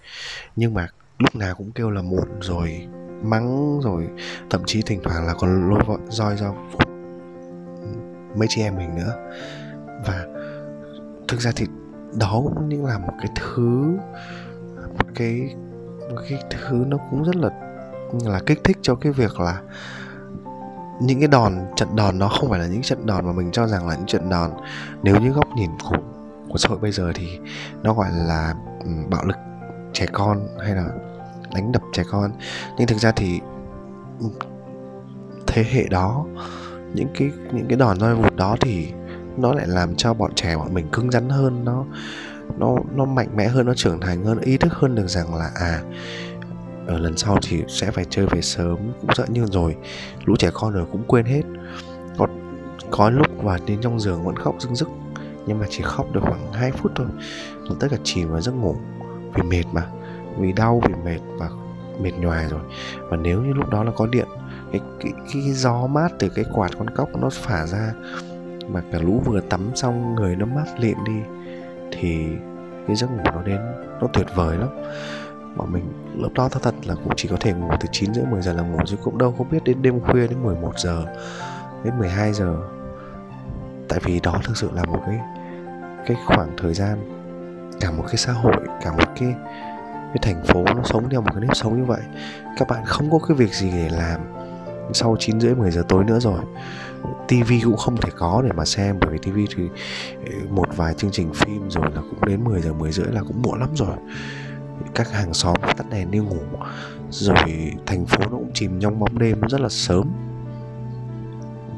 Nhưng 0.56 0.74
mà 0.74 0.88
lúc 1.18 1.36
nào 1.36 1.54
cũng 1.54 1.72
kêu 1.72 1.90
là 1.90 2.02
muộn 2.02 2.40
rồi, 2.40 2.88
mắng 3.22 3.80
rồi, 3.82 4.08
thậm 4.50 4.62
chí 4.66 4.82
thỉnh 4.82 5.00
thoảng 5.04 5.26
là 5.26 5.34
còn 5.34 5.70
lôi 5.70 5.82
vợ 5.86 5.96
roi 6.08 6.36
ra 6.36 6.48
mấy 8.36 8.48
chị 8.48 8.62
em 8.62 8.76
mình 8.76 8.94
nữa. 8.96 9.14
Và 10.06 10.26
thực 11.28 11.40
ra 11.40 11.50
thì 11.56 11.66
đó 12.20 12.42
cũng 12.44 12.86
là 12.86 12.98
một 12.98 13.12
cái 13.18 13.28
thứ, 13.34 13.96
một 14.76 15.06
cái 15.14 15.54
một 16.10 16.16
cái 16.28 16.42
thứ 16.50 16.84
nó 16.86 16.96
cũng 17.10 17.24
rất 17.24 17.36
là 17.36 17.50
là 18.24 18.40
kích 18.46 18.60
thích 18.64 18.78
cho 18.82 18.94
cái 18.94 19.12
việc 19.12 19.40
là 19.40 19.60
những 21.00 21.18
cái 21.18 21.28
đòn, 21.28 21.58
trận 21.76 21.96
đòn 21.96 22.18
nó 22.18 22.28
không 22.28 22.50
phải 22.50 22.58
là 22.60 22.66
những 22.66 22.82
trận 22.82 23.06
đòn 23.06 23.26
mà 23.26 23.32
mình 23.32 23.50
cho 23.52 23.66
rằng 23.66 23.88
là 23.88 23.94
những 23.94 24.06
trận 24.06 24.28
đòn. 24.28 24.50
Nếu 25.02 25.20
như 25.20 25.30
góc 25.30 25.48
nhìn 25.56 25.70
của 25.90 25.96
của 26.48 26.58
xã 26.58 26.68
hội 26.68 26.78
bây 26.78 26.92
giờ 26.92 27.12
thì 27.14 27.38
nó 27.82 27.94
gọi 27.94 28.08
là 28.12 28.54
ừ, 28.84 28.90
bạo 29.10 29.24
lực 29.24 29.36
trẻ 29.92 30.06
con 30.12 30.48
hay 30.60 30.74
là 30.74 30.88
đánh 31.54 31.72
đập 31.72 31.82
trẻ 31.92 32.02
con. 32.10 32.30
Nhưng 32.78 32.86
thực 32.86 32.98
ra 32.98 33.12
thì 33.12 33.40
ừ, 34.20 34.26
thế 35.46 35.64
hệ 35.70 35.84
đó, 35.90 36.24
những 36.94 37.08
cái 37.14 37.30
những 37.52 37.66
cái 37.68 37.78
đòn 37.78 38.00
roi 38.00 38.14
vụt 38.14 38.36
đó 38.36 38.56
thì 38.60 38.92
nó 39.36 39.52
lại 39.52 39.66
làm 39.66 39.96
cho 39.96 40.14
bọn 40.14 40.34
trẻ 40.34 40.56
bọn 40.56 40.74
mình 40.74 40.88
cứng 40.92 41.10
rắn 41.10 41.28
hơn, 41.28 41.64
nó 41.64 41.84
nó 42.58 42.76
nó 42.94 43.04
mạnh 43.04 43.28
mẽ 43.36 43.48
hơn, 43.48 43.66
nó 43.66 43.74
trưởng 43.74 44.00
thành 44.00 44.24
hơn, 44.24 44.40
ý 44.40 44.56
thức 44.56 44.72
hơn 44.72 44.94
được 44.94 45.06
rằng 45.08 45.34
là 45.34 45.50
à 45.54 45.82
ở 46.86 46.98
lần 46.98 47.16
sau 47.16 47.38
thì 47.42 47.62
sẽ 47.68 47.90
phải 47.90 48.04
chơi 48.10 48.26
về 48.26 48.40
sớm, 48.42 48.76
cũng 49.00 49.14
sợ 49.14 49.26
như 49.28 49.46
rồi, 49.46 49.76
lũ 50.24 50.36
trẻ 50.36 50.50
con 50.54 50.72
rồi 50.72 50.86
cũng 50.92 51.04
quên 51.06 51.26
hết. 51.26 51.42
Có 52.18 52.26
có 52.90 53.10
lúc 53.10 53.26
và 53.42 53.58
đến 53.66 53.78
trong 53.80 54.00
giường 54.00 54.24
vẫn 54.24 54.36
khóc 54.36 54.54
rưng 54.58 54.76
rức 54.76 54.88
nhưng 55.48 55.58
mà 55.58 55.66
chỉ 55.70 55.82
khóc 55.82 56.06
được 56.12 56.20
khoảng 56.22 56.52
2 56.52 56.70
phút 56.72 56.92
thôi. 56.94 57.06
Rồi 57.64 57.76
tất 57.80 57.86
cả 57.90 57.96
chìm 58.04 58.28
vào 58.28 58.40
giấc 58.40 58.52
ngủ 58.52 58.76
vì 59.34 59.42
mệt 59.42 59.64
mà 59.72 59.86
vì 60.38 60.52
đau 60.52 60.82
vì 60.88 60.94
mệt 61.04 61.20
và 61.38 61.48
mệt 62.00 62.12
nhoài 62.20 62.46
rồi. 62.48 62.60
Và 63.00 63.16
nếu 63.16 63.42
như 63.42 63.52
lúc 63.52 63.70
đó 63.70 63.84
là 63.84 63.90
có 63.96 64.06
điện 64.06 64.26
cái, 64.72 64.80
cái, 65.00 65.12
cái, 65.12 65.42
cái 65.44 65.52
gió 65.52 65.86
mát 65.86 66.08
từ 66.18 66.28
cái 66.28 66.44
quạt 66.52 66.70
con 66.78 66.90
cóc 66.90 67.08
nó 67.20 67.30
phả 67.30 67.66
ra 67.66 67.92
mà 68.68 68.82
cả 68.92 68.98
lũ 68.98 69.22
vừa 69.24 69.40
tắm 69.40 69.70
xong 69.74 70.14
người 70.14 70.36
nó 70.36 70.46
mát 70.46 70.66
lịm 70.78 70.96
đi 71.04 71.20
thì 71.92 72.26
cái 72.86 72.96
giấc 72.96 73.10
ngủ 73.10 73.22
nó 73.24 73.42
đến 73.42 73.60
nó 74.00 74.06
tuyệt 74.12 74.26
vời 74.34 74.58
lắm. 74.58 74.68
Bọn 75.56 75.72
mình 75.72 75.84
lúc 76.16 76.32
đó 76.34 76.48
thật 76.48 76.60
thật 76.62 76.74
là 76.84 76.94
cũng 76.94 77.12
chỉ 77.16 77.28
có 77.28 77.36
thể 77.40 77.52
ngủ 77.52 77.70
từ 77.80 77.88
9 77.92 78.14
rưỡi 78.14 78.24
10 78.24 78.42
giờ 78.42 78.52
là 78.52 78.62
ngủ 78.62 78.78
chứ 78.86 78.96
cũng 79.02 79.18
đâu 79.18 79.34
có 79.38 79.44
biết 79.44 79.64
đến 79.64 79.82
đêm 79.82 80.00
khuya 80.00 80.26
đến 80.26 80.42
11 80.42 80.72
giờ 80.78 81.04
đến 81.84 81.98
12 81.98 82.32
giờ. 82.32 82.56
Tại 83.88 84.00
vì 84.02 84.20
đó 84.20 84.40
thực 84.44 84.56
sự 84.56 84.70
là 84.74 84.84
một 84.84 85.00
cái 85.06 85.18
cái 86.08 86.16
khoảng 86.26 86.56
thời 86.56 86.74
gian, 86.74 86.98
cả 87.80 87.90
một 87.90 88.04
cái 88.06 88.16
xã 88.16 88.32
hội, 88.32 88.56
cả 88.82 88.92
một 88.92 89.04
cái 89.20 89.34
cái 90.08 90.18
thành 90.22 90.44
phố 90.44 90.64
nó 90.64 90.82
sống 90.84 91.10
theo 91.10 91.20
một 91.20 91.30
cái 91.32 91.40
nếp 91.40 91.56
sống 91.56 91.78
như 91.78 91.84
vậy, 91.84 92.00
các 92.56 92.68
bạn 92.68 92.84
không 92.84 93.10
có 93.10 93.18
cái 93.28 93.36
việc 93.36 93.54
gì 93.54 93.70
để 93.70 93.88
làm 93.88 94.20
sau 94.92 95.16
9 95.18 95.40
rưỡi 95.40 95.54
10 95.54 95.70
giờ 95.70 95.82
tối 95.88 96.04
nữa 96.04 96.20
rồi. 96.20 96.40
TV 97.28 97.52
cũng 97.64 97.76
không 97.76 97.96
thể 97.96 98.10
có 98.16 98.42
để 98.44 98.52
mà 98.52 98.64
xem, 98.64 98.96
bởi 99.00 99.10
vì 99.10 99.18
TV 99.18 99.38
thì 99.56 99.68
ừ, 100.24 100.32
một 100.50 100.76
vài 100.76 100.94
chương 100.94 101.10
trình 101.10 101.32
phim 101.34 101.70
rồi 101.70 101.84
là 101.94 102.00
cũng 102.00 102.24
đến 102.26 102.44
10 102.44 102.60
giờ 102.60 102.72
10 102.72 102.92
rưỡi 102.92 103.06
là 103.06 103.22
cũng 103.22 103.42
muộn 103.42 103.60
lắm 103.60 103.68
rồi. 103.74 103.96
Các 104.94 105.12
hàng 105.12 105.34
xóm 105.34 105.56
tắt 105.76 105.86
đèn 105.90 106.10
đi 106.10 106.18
ngủ, 106.18 106.42
rồi 107.10 107.72
thành 107.86 108.06
phố 108.06 108.18
nó 108.18 108.36
cũng 108.36 108.50
chìm 108.54 108.80
trong 108.80 109.00
bóng 109.00 109.18
đêm 109.18 109.40
rất 109.40 109.60
là 109.60 109.68
sớm. 109.68 110.10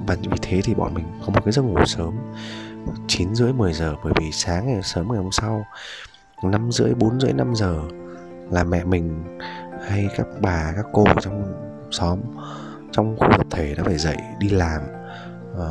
Và 0.06 0.16
vì 0.22 0.38
thế 0.42 0.60
thì 0.64 0.74
bọn 0.74 0.94
mình 0.94 1.04
có 1.26 1.32
một 1.32 1.40
cái 1.44 1.52
giấc 1.52 1.62
ngủ 1.62 1.76
sớm. 1.86 2.14
9 3.06 3.34
rưỡi 3.34 3.52
10 3.52 3.72
giờ 3.72 3.94
bởi 4.04 4.12
vì 4.20 4.32
sáng 4.32 4.66
ngày 4.66 4.82
sớm 4.82 5.08
ngày 5.08 5.18
hôm 5.18 5.32
sau 5.32 5.64
5 6.42 6.72
rưỡi 6.72 6.94
4 6.94 7.20
rưỡi 7.20 7.32
5 7.32 7.54
giờ 7.54 7.82
là 8.50 8.64
mẹ 8.64 8.84
mình 8.84 9.24
hay 9.88 10.08
các 10.16 10.26
bà 10.40 10.72
các 10.76 10.86
cô 10.92 11.04
ở 11.04 11.14
trong 11.20 11.52
xóm 11.90 12.18
trong 12.92 13.16
khu 13.16 13.28
tập 13.38 13.46
thể 13.50 13.74
đã 13.74 13.84
phải 13.84 13.98
dậy 13.98 14.16
đi 14.38 14.48
làm. 14.48 14.80
À, 15.58 15.70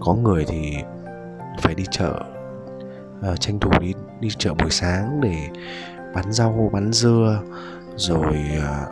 có 0.00 0.14
người 0.14 0.44
thì 0.48 0.76
phải 1.60 1.74
đi 1.74 1.84
chợ 1.90 2.20
à, 3.22 3.36
tranh 3.36 3.60
thủ 3.60 3.70
đi 3.80 3.92
đi 4.20 4.28
chợ 4.38 4.54
buổi 4.54 4.70
sáng 4.70 5.20
để 5.20 5.48
bán 6.14 6.32
rau 6.32 6.70
bán 6.72 6.92
dưa 6.92 7.42
rồi 7.96 8.36
à, 8.62 8.86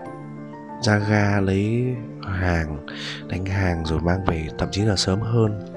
ra 0.82 0.98
ga 0.98 1.40
lấy 1.40 1.94
hàng 2.22 2.86
đánh 3.28 3.46
hàng 3.46 3.84
rồi 3.84 4.00
mang 4.00 4.24
về 4.24 4.48
thậm 4.58 4.68
chí 4.72 4.82
là 4.82 4.96
sớm 4.96 5.20
hơn 5.20 5.73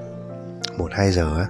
một 0.78 0.90
hai 0.92 1.12
giờ 1.12 1.38
á 1.38 1.46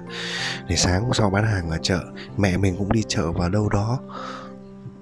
để 0.67 0.75
sáng 0.75 1.03
hôm 1.03 1.13
sau 1.13 1.29
bán 1.29 1.45
hàng 1.45 1.69
ở 1.69 1.77
chợ 1.81 1.99
mẹ 2.37 2.57
mình 2.57 2.75
cũng 2.77 2.91
đi 2.91 3.03
chợ 3.07 3.31
vào 3.31 3.49
đâu 3.49 3.69
đó 3.69 3.99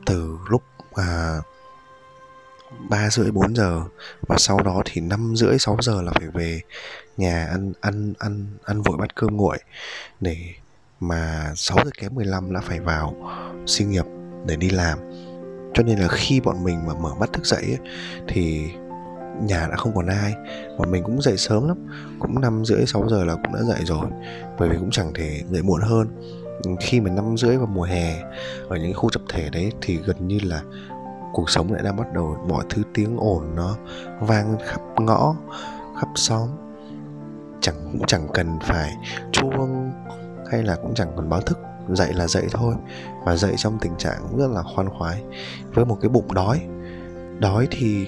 từ 0.06 0.38
lúc 0.50 0.64
à, 0.94 1.38
ba 2.90 3.10
rưỡi 3.10 3.32
bốn 3.32 3.56
giờ 3.56 3.82
và 4.28 4.36
sau 4.40 4.64
đó 4.64 4.82
thì 4.86 5.02
năm 5.02 5.36
rưỡi 5.36 5.60
sáu 5.60 5.78
giờ 5.82 6.02
là 6.02 6.12
phải 6.12 6.28
về 6.28 6.62
nhà 7.18 7.48
ăn 7.52 7.74
ăn 7.82 8.14
ăn 8.20 8.46
ăn 8.66 8.82
vội 8.82 8.98
bát 8.98 9.16
cơm 9.16 9.38
nguội 9.38 9.58
để 10.20 10.38
mà 11.00 11.52
6 11.56 11.78
giờ 11.86 11.92
kém 11.98 12.16
15 12.16 12.54
đã 12.54 12.62
phải 12.62 12.80
vào 12.80 13.32
sinh 13.68 13.90
nghiệp 13.90 14.06
để 14.46 14.56
đi 14.56 14.70
làm. 14.70 15.00
Cho 15.74 15.84
nên 15.84 16.00
là 16.00 16.08
khi 16.08 16.40
bọn 16.40 16.64
mình 16.64 16.88
mà 16.88 16.94
mở 16.94 17.16
mắt 17.16 17.34
thức 17.34 17.46
dậy 17.46 17.62
ấy, 17.62 17.78
thì 18.28 18.70
nhà 19.42 19.68
đã 19.72 19.76
không 19.76 19.96
còn 19.96 20.08
ai 20.08 20.34
và 20.78 20.86
mình 20.86 21.04
cũng 21.04 21.22
dậy 21.22 21.38
sớm 21.38 21.68
lắm. 21.68 21.78
Cũng 22.20 22.42
năm 22.42 22.66
rưỡi, 22.66 22.86
sáu 22.86 23.10
giờ 23.10 23.24
là 23.24 23.36
cũng 23.36 23.54
đã 23.54 23.64
dậy 23.64 23.80
rồi. 23.84 24.06
Bởi 24.60 24.70
vì 24.70 24.78
cũng 24.78 24.92
chẳng 24.92 25.12
thể 25.14 25.42
dậy 25.52 25.62
muộn 25.62 25.82
hơn. 25.82 26.08
Khi 26.80 27.00
mà 27.00 27.12
năm 27.12 27.38
rưỡi 27.38 27.58
vào 27.58 27.68
mùa 27.68 27.84
hè, 27.84 28.22
ở 28.70 28.78
những 28.78 28.94
khu 28.94 29.10
tập 29.10 29.22
thể 29.30 29.50
đấy 29.50 29.72
thì 29.82 29.98
gần 30.06 30.28
như 30.28 30.40
là 30.44 30.62
cuộc 31.34 31.50
sống 31.50 31.74
lại 31.74 31.84
đang 31.84 31.98
bắt 31.98 32.14
đầu, 32.14 32.38
mọi 32.50 32.64
thứ 32.70 32.84
tiếng 32.94 33.18
ồn 33.18 33.56
nó 33.56 33.76
vang 34.20 34.58
khắp 34.66 34.82
ngõ, 35.00 35.36
khắp 36.00 36.08
xóm. 36.16 36.50
Chẳng, 37.62 37.76
cũng 37.92 38.06
chẳng 38.08 38.28
cần 38.34 38.60
phải 38.62 38.94
chuông 39.32 39.92
hay 40.52 40.64
là 40.64 40.76
cũng 40.76 40.94
chẳng 40.94 41.12
cần 41.16 41.30
báo 41.30 41.42
thức. 41.42 41.60
Dậy 41.90 42.14
là 42.14 42.28
dậy 42.28 42.48
thôi. 42.52 42.76
Và 43.26 43.36
dậy 43.36 43.54
trong 43.58 43.78
tình 43.82 43.96
trạng 43.98 44.18
cũng 44.22 44.40
rất 44.40 44.48
là 44.52 44.64
khoan 44.76 44.90
khoái, 44.90 45.24
với 45.74 45.86
một 45.86 45.98
cái 46.02 46.10
bụng 46.10 46.34
đói. 46.34 46.62
Đói 47.40 47.68
thì 47.72 48.08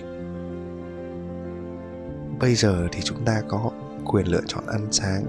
bây 2.40 2.56
giờ 2.56 2.88
thì 2.92 3.02
chúng 3.04 3.26
ta 3.26 3.42
có 3.48 3.72
quyền 4.06 4.28
lựa 4.28 4.42
chọn 4.48 4.64
ăn 4.68 4.88
sáng, 4.92 5.24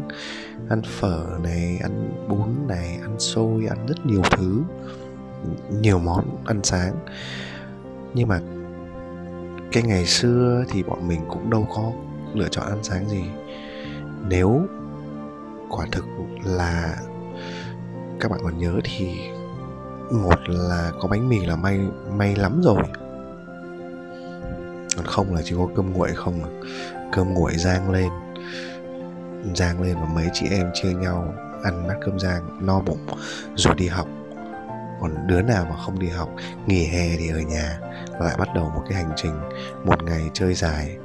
ăn 0.68 0.82
phở 0.82 1.26
này, 1.42 1.78
ăn 1.82 2.26
bún 2.28 2.68
này, 2.68 2.98
ăn 3.02 3.16
xôi, 3.18 3.66
ăn 3.66 3.86
rất 3.86 4.06
nhiều 4.06 4.22
thứ, 4.30 4.62
nhiều 5.80 5.98
món 5.98 6.44
ăn 6.46 6.60
sáng. 6.62 6.94
Nhưng 8.14 8.28
mà 8.28 8.40
cái 9.72 9.82
ngày 9.82 10.06
xưa 10.06 10.64
thì 10.70 10.82
bọn 10.82 11.08
mình 11.08 11.20
cũng 11.28 11.50
đâu 11.50 11.68
có 11.74 11.92
lựa 12.34 12.48
chọn 12.48 12.66
ăn 12.66 12.78
sáng 12.82 13.08
gì. 13.08 13.24
Nếu 14.28 14.60
quả 15.70 15.86
thực 15.92 16.04
là 16.44 16.96
các 18.20 18.30
bạn 18.30 18.40
còn 18.42 18.58
nhớ 18.58 18.80
thì 18.84 19.18
một 20.10 20.48
là 20.48 20.92
có 21.00 21.08
bánh 21.08 21.28
mì 21.28 21.46
là 21.46 21.56
may 21.56 21.80
may 22.16 22.36
lắm 22.36 22.60
rồi. 22.62 22.82
Còn 24.96 25.06
không 25.06 25.34
là 25.34 25.42
chỉ 25.44 25.54
có 25.58 25.68
cơm 25.76 25.92
nguội 25.92 26.12
không 26.14 26.44
à 26.44 26.50
cơm 27.12 27.34
nguội 27.34 27.52
rang 27.56 27.90
lên. 27.90 28.08
Rang 29.54 29.82
lên 29.82 29.94
và 29.94 30.04
mấy 30.04 30.28
chị 30.32 30.46
em 30.50 30.70
chia 30.74 30.92
nhau 30.92 31.34
ăn 31.64 31.88
bát 31.88 31.94
cơm 32.04 32.18
rang 32.18 32.66
no 32.66 32.80
bụng 32.80 33.06
rồi 33.54 33.74
đi 33.74 33.88
học. 33.88 34.08
Còn 35.00 35.26
đứa 35.26 35.42
nào 35.42 35.66
mà 35.70 35.76
không 35.76 35.98
đi 35.98 36.08
học 36.08 36.28
nghỉ 36.66 36.86
hè 36.86 37.16
thì 37.16 37.30
ở 37.30 37.40
nhà 37.40 37.78
lại 38.20 38.36
bắt 38.38 38.48
đầu 38.54 38.72
một 38.74 38.82
cái 38.88 39.02
hành 39.02 39.12
trình 39.16 39.40
một 39.84 40.02
ngày 40.02 40.30
chơi 40.32 40.54
dài. 40.54 40.96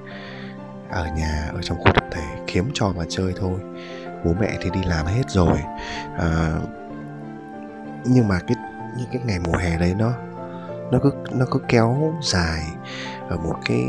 Ở 0.90 1.08
nhà 1.18 1.50
ở 1.54 1.62
trong 1.62 1.78
khu 1.78 1.92
tập 1.96 2.04
thể 2.12 2.24
kiếm 2.48 2.70
trò 2.74 2.92
mà 2.96 3.04
chơi 3.10 3.34
thôi. 3.40 3.60
Bố 4.26 4.34
mẹ 4.40 4.58
thì 4.62 4.70
đi 4.70 4.80
làm 4.84 5.06
hết 5.06 5.24
rồi. 5.30 5.60
À, 6.18 6.54
nhưng 8.06 8.28
mà 8.28 8.40
cái 8.48 8.58
những 8.98 9.08
cái 9.12 9.22
ngày 9.26 9.40
mùa 9.40 9.58
hè 9.58 9.78
đấy 9.78 9.96
nó 9.98 10.12
nó 10.92 11.00
cứ 11.04 11.12
nó 11.32 11.46
cứ 11.52 11.60
kéo 11.68 12.14
dài 12.24 12.62
ở 13.30 13.38
một 13.38 13.56
cái 13.66 13.86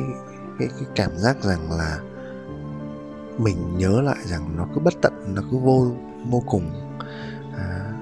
cái, 0.58 0.68
cái 0.68 0.88
cảm 0.94 1.18
giác 1.18 1.42
rằng 1.42 1.72
là 1.72 1.98
mình 3.38 3.78
nhớ 3.78 4.02
lại 4.02 4.18
rằng 4.24 4.56
nó 4.56 4.66
cứ 4.74 4.80
bất 4.80 4.94
tận 5.02 5.34
nó 5.34 5.42
cứ 5.50 5.58
vô 5.58 5.92
vô 6.30 6.42
cùng 6.46 6.70
à, 7.56 7.92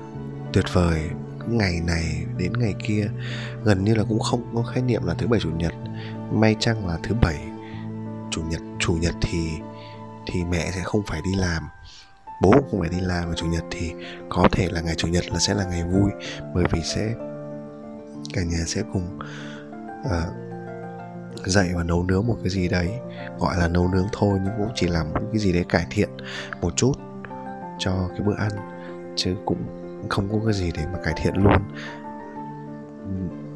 tuyệt 0.53 0.65
vời. 0.73 1.11
Ngày 1.49 1.81
này 1.87 2.27
đến 2.37 2.53
ngày 2.53 2.75
kia 2.87 3.09
gần 3.65 3.85
như 3.85 3.95
là 3.95 4.05
cũng 4.09 4.21
không 4.21 4.53
có 4.55 4.63
khái 4.63 4.83
niệm 4.83 5.07
là 5.07 5.15
thứ 5.15 5.27
bảy 5.27 5.41
chủ 5.41 5.51
nhật. 5.51 5.73
May 6.33 6.57
chăng 6.61 6.87
là 6.87 6.99
thứ 7.03 7.15
bảy 7.23 7.41
chủ 8.31 8.43
nhật 8.43 8.61
chủ 8.79 8.93
nhật 8.93 9.15
thì 9.21 9.51
thì 10.27 10.45
mẹ 10.45 10.71
sẽ 10.75 10.81
không 10.85 11.03
phải 11.07 11.21
đi 11.25 11.41
làm 11.41 11.63
bố 12.41 12.51
cũng 12.51 12.71
không 12.71 12.81
phải 12.81 12.89
đi 12.89 13.01
làm 13.01 13.29
và 13.29 13.35
chủ 13.37 13.47
nhật 13.47 13.65
thì 13.71 13.93
có 14.29 14.49
thể 14.53 14.69
là 14.71 14.81
ngày 14.81 14.95
chủ 14.95 15.09
nhật 15.09 15.25
là 15.29 15.39
sẽ 15.39 15.55
là 15.55 15.65
ngày 15.65 15.85
vui 15.85 16.11
bởi 16.55 16.65
vì 16.73 16.81
sẽ 16.95 17.15
cả 18.33 18.43
nhà 18.43 18.65
sẽ 18.67 18.83
cùng 18.93 19.19
uh, 20.01 20.44
dậy 21.49 21.69
và 21.75 21.83
nấu 21.83 22.03
nướng 22.03 22.27
một 22.27 22.37
cái 22.43 22.51
gì 22.51 22.69
đấy 22.69 22.91
gọi 23.39 23.57
là 23.59 23.69
nấu 23.69 23.89
nướng 23.89 24.07
thôi 24.13 24.39
nhưng 24.45 24.53
cũng 24.59 24.69
chỉ 24.75 24.87
làm 24.87 25.07
cái 25.15 25.39
gì 25.39 25.53
đấy 25.53 25.65
cải 25.69 25.87
thiện 25.91 26.09
một 26.61 26.77
chút 26.77 26.93
cho 27.79 28.09
cái 28.09 28.21
bữa 28.21 28.35
ăn 28.35 28.51
chứ 29.17 29.37
cũng 29.47 29.85
không 30.09 30.29
có 30.33 30.39
cái 30.45 30.55
gì 30.55 30.71
để 30.77 30.87
mà 30.93 30.99
cải 31.05 31.15
thiện 31.17 31.35
luôn. 31.35 31.63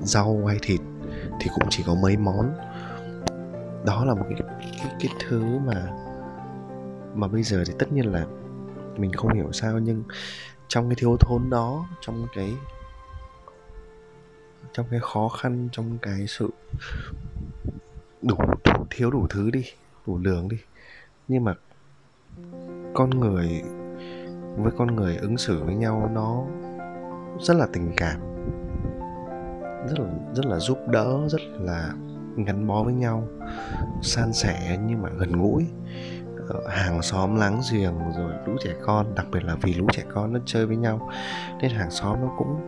Rau 0.01 0.47
hay 0.47 0.59
thịt 0.63 0.81
thì 1.41 1.51
cũng 1.55 1.69
chỉ 1.71 1.83
có 1.87 1.95
mấy 1.95 2.17
món. 2.17 2.53
Đó 3.85 4.05
là 4.05 4.15
một 4.15 4.25
cái 4.29 4.39
cái, 4.61 4.93
cái 5.01 5.13
thứ 5.29 5.59
mà 5.59 5.87
mà 7.15 7.29
bây 7.29 7.43
giờ 7.43 7.65
thì 7.67 7.73
tất 7.79 7.93
nhiên 7.93 8.13
là 8.13 8.27
mình 8.97 9.13
không 9.13 9.35
hiểu 9.35 9.53
sao 9.53 9.79
nhưng 9.79 10.03
trong 10.69 10.89
cái 10.89 10.97
thiếu 10.99 11.17
thốn 11.21 11.51
đó 11.51 11.89
trong 12.01 12.27
cái 12.35 12.55
trong 14.73 14.87
cái 14.91 15.01
khó 15.03 15.29
khăn 15.29 15.69
trong 15.73 15.99
cái 16.03 16.27
sự 16.27 16.51
đủ, 18.23 18.37
đủ 18.65 18.87
thiếu 18.91 19.11
đủ 19.11 19.27
thứ 19.31 19.51
đi 19.51 19.65
đủ 20.07 20.19
đường 20.19 20.49
đi. 20.49 20.57
Nhưng 21.29 21.45
mà 21.45 21.55
con 22.95 23.11
người 23.11 23.63
với 24.57 24.73
con 24.79 24.97
người 24.97 25.17
ứng 25.17 25.37
xử 25.37 25.65
với 25.65 25.75
nhau 25.75 26.11
nó 26.15 26.45
rất 27.41 27.57
là 27.57 27.67
tình 27.73 27.93
cảm 27.97 28.21
rất 29.89 29.99
là 29.99 30.07
rất 30.35 30.47
là 30.47 30.59
giúp 30.59 30.79
đỡ 30.89 31.29
rất 31.29 31.41
là 31.61 31.93
gắn 32.47 32.67
bó 32.67 32.83
với 32.83 32.95
nhau 32.95 33.25
san 34.03 34.33
sẻ 34.33 34.79
nhưng 34.87 35.03
mà 35.03 35.09
gần 35.19 35.33
gũi. 35.33 35.67
Ờ, 36.49 36.69
hàng 36.69 37.03
xóm 37.03 37.37
láng 37.37 37.61
giềng 37.73 37.95
rồi 38.17 38.33
lũ 38.47 38.53
trẻ 38.65 38.75
con 38.83 39.15
đặc 39.15 39.27
biệt 39.33 39.45
là 39.45 39.57
vì 39.63 39.75
lũ 39.75 39.87
trẻ 39.93 40.03
con 40.15 40.33
nó 40.33 40.41
chơi 40.47 40.67
với 40.67 40.77
nhau 40.77 41.11
nên 41.61 41.71
hàng 41.71 41.91
xóm 41.91 42.21
nó 42.21 42.31
cũng 42.39 42.61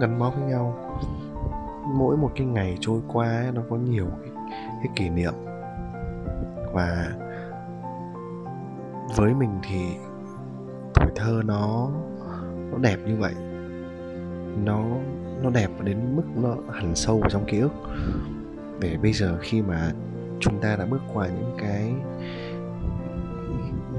gắn 0.00 0.18
bó 0.18 0.30
với 0.30 0.44
nhau 0.48 0.98
mỗi 1.94 2.16
một 2.16 2.30
cái 2.36 2.46
ngày 2.46 2.78
trôi 2.80 3.00
qua 3.08 3.44
nó 3.54 3.62
có 3.70 3.76
nhiều 3.76 4.06
cái, 4.22 4.30
cái 4.82 4.92
kỷ 4.96 5.08
niệm. 5.08 5.32
Và 6.72 7.12
với 9.16 9.34
mình 9.34 9.58
thì 9.68 9.86
tuổi 10.94 11.10
thơ 11.14 11.42
nó 11.44 11.90
nó 12.70 12.78
đẹp 12.78 12.96
như 13.06 13.16
vậy. 13.16 13.34
Nó 14.64 14.84
nó 15.42 15.50
đẹp 15.50 15.70
đến 15.84 16.16
mức 16.16 16.22
nó 16.36 16.56
hẳn 16.72 16.94
sâu 16.94 17.18
vào 17.18 17.30
trong 17.30 17.44
ký 17.44 17.58
ức. 17.58 17.72
Để 18.80 18.96
bây 19.02 19.12
giờ 19.12 19.38
khi 19.40 19.62
mà 19.62 19.92
chúng 20.40 20.60
ta 20.60 20.76
đã 20.76 20.86
bước 20.86 21.02
qua 21.14 21.26
những 21.26 21.56
cái 21.58 21.92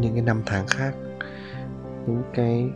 những 0.01 0.13
cái 0.13 0.21
năm 0.21 0.41
tháng 0.45 0.67
khác 0.67 0.95
những 2.07 2.23
cái 2.33 2.69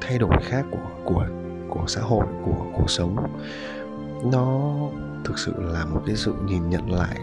thay 0.00 0.18
đổi 0.18 0.36
khác 0.42 0.66
của 0.70 0.90
của 1.04 1.26
của 1.68 1.84
xã 1.86 2.00
hội, 2.00 2.26
của 2.44 2.66
cuộc 2.74 2.90
sống. 2.90 3.16
Nó 4.32 4.74
thực 5.24 5.38
sự 5.38 5.52
là 5.56 5.84
một 5.84 6.02
cái 6.06 6.16
sự 6.16 6.34
nhìn 6.44 6.70
nhận 6.70 6.92
lại 6.92 7.18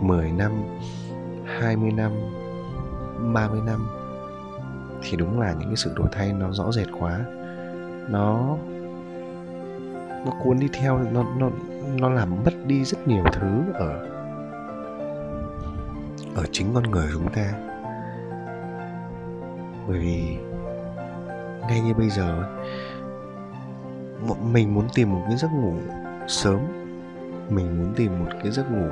10 0.00 0.32
năm 0.32 0.52
20 1.44 1.90
năm 1.90 2.12
30 3.34 3.60
năm 3.66 3.86
thì 5.02 5.16
đúng 5.16 5.40
là 5.40 5.52
những 5.52 5.68
cái 5.68 5.76
sự 5.76 5.92
đổi 5.96 6.08
thay 6.12 6.32
nó 6.32 6.52
rõ 6.52 6.72
rệt 6.72 6.86
quá. 7.00 7.20
Nó 8.08 8.56
nó 10.26 10.32
cuốn 10.44 10.58
đi 10.58 10.68
theo, 10.72 10.98
nó 11.12 11.24
nó 11.38 11.50
nó 11.96 12.08
làm 12.08 12.44
mất 12.44 12.54
đi 12.66 12.84
rất 12.84 13.08
nhiều 13.08 13.24
thứ 13.32 13.62
ở 13.74 14.06
ở 16.34 16.44
chính 16.52 16.74
con 16.74 16.82
người 16.82 17.08
chúng 17.12 17.32
ta. 17.32 17.52
Bởi 19.88 19.98
vì, 19.98 20.36
ngay 21.68 21.80
như 21.80 21.94
bây 21.94 22.10
giờ 22.10 22.44
mình 24.52 24.74
muốn 24.74 24.88
tìm 24.94 25.12
một 25.12 25.22
cái 25.28 25.36
giấc 25.36 25.48
ngủ 25.52 25.74
sớm. 26.28 26.60
Mình 27.48 27.78
muốn 27.78 27.94
tìm 27.96 28.24
một 28.24 28.30
cái 28.42 28.52
giấc 28.52 28.72
ngủ 28.72 28.88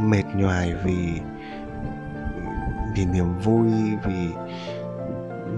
mệt 0.00 0.24
nhoài 0.36 0.74
vì 0.84 1.20
vì 2.96 3.06
niềm 3.06 3.38
vui, 3.38 3.70
vì 4.04 4.28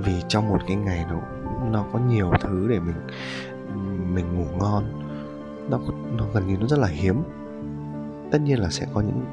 vì 0.05 0.23
trong 0.29 0.49
một 0.49 0.61
cái 0.67 0.77
ngày 0.77 1.05
nó 1.11 1.21
nó 1.71 1.85
có 1.93 1.99
nhiều 1.99 2.33
thứ 2.41 2.69
để 2.69 2.81
mình 2.81 2.97
mình 4.15 4.35
ngủ 4.35 4.45
ngon. 4.59 4.85
Nó 5.71 5.81
nó 6.17 6.25
gần 6.35 6.47
như 6.47 6.57
nó 6.61 6.67
rất 6.67 6.79
là 6.79 6.89
hiếm. 6.89 7.23
Tất 8.31 8.39
nhiên 8.41 8.59
là 8.59 8.69
sẽ 8.71 8.87
có 8.95 9.01
những, 9.01 9.25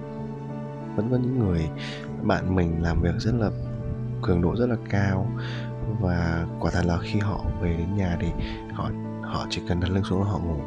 vẫn 0.96 1.10
có 1.12 1.18
những 1.18 1.40
người 1.40 1.70
bạn 2.22 2.56
mình 2.56 2.84
làm 2.84 3.02
việc 3.02 3.16
rất 3.18 3.36
là, 3.36 3.50
cường 4.22 4.42
độ 4.42 4.56
rất 4.56 4.70
là 4.70 4.76
cao 4.90 5.32
và 6.00 6.46
quả 6.60 6.72
thật 6.72 6.86
là 6.86 6.98
khi 6.98 7.20
họ 7.20 7.46
về 7.62 7.76
đến 7.78 7.96
nhà 7.96 8.18
thì 8.20 8.28
họ 8.74 8.90
họ 9.22 9.46
chỉ 9.50 9.62
cần 9.68 9.80
đặt 9.80 9.90
lưng 9.90 10.04
xuống 10.04 10.22
là 10.22 10.30
họ 10.30 10.40
ngủ. 10.40 10.60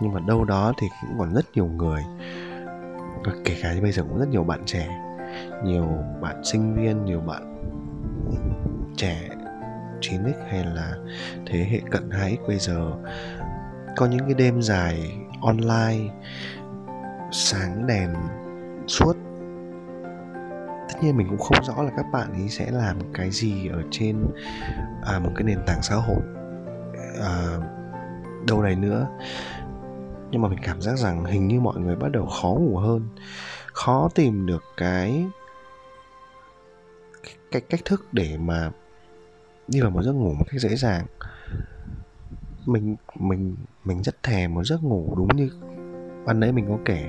Nhưng 0.00 0.12
mà 0.12 0.20
đâu 0.20 0.44
đó 0.44 0.72
thì 0.78 0.88
cũng 1.00 1.18
còn 1.18 1.34
rất 1.34 1.44
nhiều 1.54 1.66
người. 1.66 2.04
Và 3.24 3.32
kể 3.44 3.56
cả 3.62 3.74
bây 3.82 3.92
giờ 3.92 4.02
cũng 4.02 4.18
rất 4.18 4.28
nhiều 4.28 4.44
bạn 4.44 4.62
trẻ, 4.66 4.88
nhiều 5.64 5.88
bạn 6.20 6.44
sinh 6.44 6.74
viên, 6.74 7.04
nhiều 7.04 7.20
bạn 7.20 7.42
trẻ 8.96 9.28
9x 10.00 10.32
hay 10.50 10.64
là 10.64 10.92
thế 11.46 11.66
hệ 11.70 11.80
cận 11.90 12.10
2x 12.10 12.36
bây 12.46 12.58
giờ, 12.58 12.92
có 13.96 14.06
những 14.06 14.20
cái 14.20 14.34
đêm 14.34 14.62
dài 14.62 15.18
online, 15.42 16.12
sáng 17.32 17.86
đèn 17.86 18.14
suốt 18.86 19.16
tất 21.02 21.06
nhiên 21.06 21.16
mình 21.16 21.28
cũng 21.28 21.38
không 21.38 21.64
rõ 21.64 21.82
là 21.82 21.90
các 21.96 22.06
bạn 22.12 22.32
ấy 22.32 22.48
sẽ 22.48 22.70
làm 22.70 22.96
cái 23.14 23.30
gì 23.30 23.68
ở 23.68 23.82
trên 23.90 24.26
à, 25.04 25.18
một 25.18 25.30
cái 25.34 25.44
nền 25.44 25.58
tảng 25.66 25.82
xã 25.82 25.94
hội 25.94 26.22
à, 27.20 27.58
đâu 28.46 28.62
này 28.62 28.76
nữa. 28.76 29.06
Nhưng 30.30 30.42
mà 30.42 30.48
mình 30.48 30.58
cảm 30.62 30.82
giác 30.82 30.98
rằng 30.98 31.24
hình 31.24 31.48
như 31.48 31.60
mọi 31.60 31.80
người 31.80 31.96
bắt 31.96 32.08
đầu 32.12 32.26
khó 32.26 32.48
ngủ 32.48 32.76
hơn 32.76 33.08
khó 33.72 34.08
tìm 34.14 34.46
được 34.46 34.62
cái 34.76 35.26
cái 37.50 37.60
cách 37.60 37.80
thức 37.84 38.06
để 38.12 38.36
mà 38.38 38.70
đi 39.68 39.80
vào 39.80 39.90
một 39.90 40.02
giấc 40.02 40.12
ngủ 40.12 40.34
một 40.34 40.44
cách 40.50 40.60
dễ 40.60 40.76
dàng. 40.76 41.06
Mình 42.66 42.96
mình 43.14 43.56
mình 43.84 44.02
rất 44.02 44.22
thèm 44.22 44.54
một 44.54 44.64
giấc 44.64 44.82
ngủ 44.82 45.14
đúng 45.16 45.36
như 45.36 45.50
ban 46.24 46.40
nãy 46.40 46.52
mình 46.52 46.66
có 46.68 46.78
kể 46.84 47.06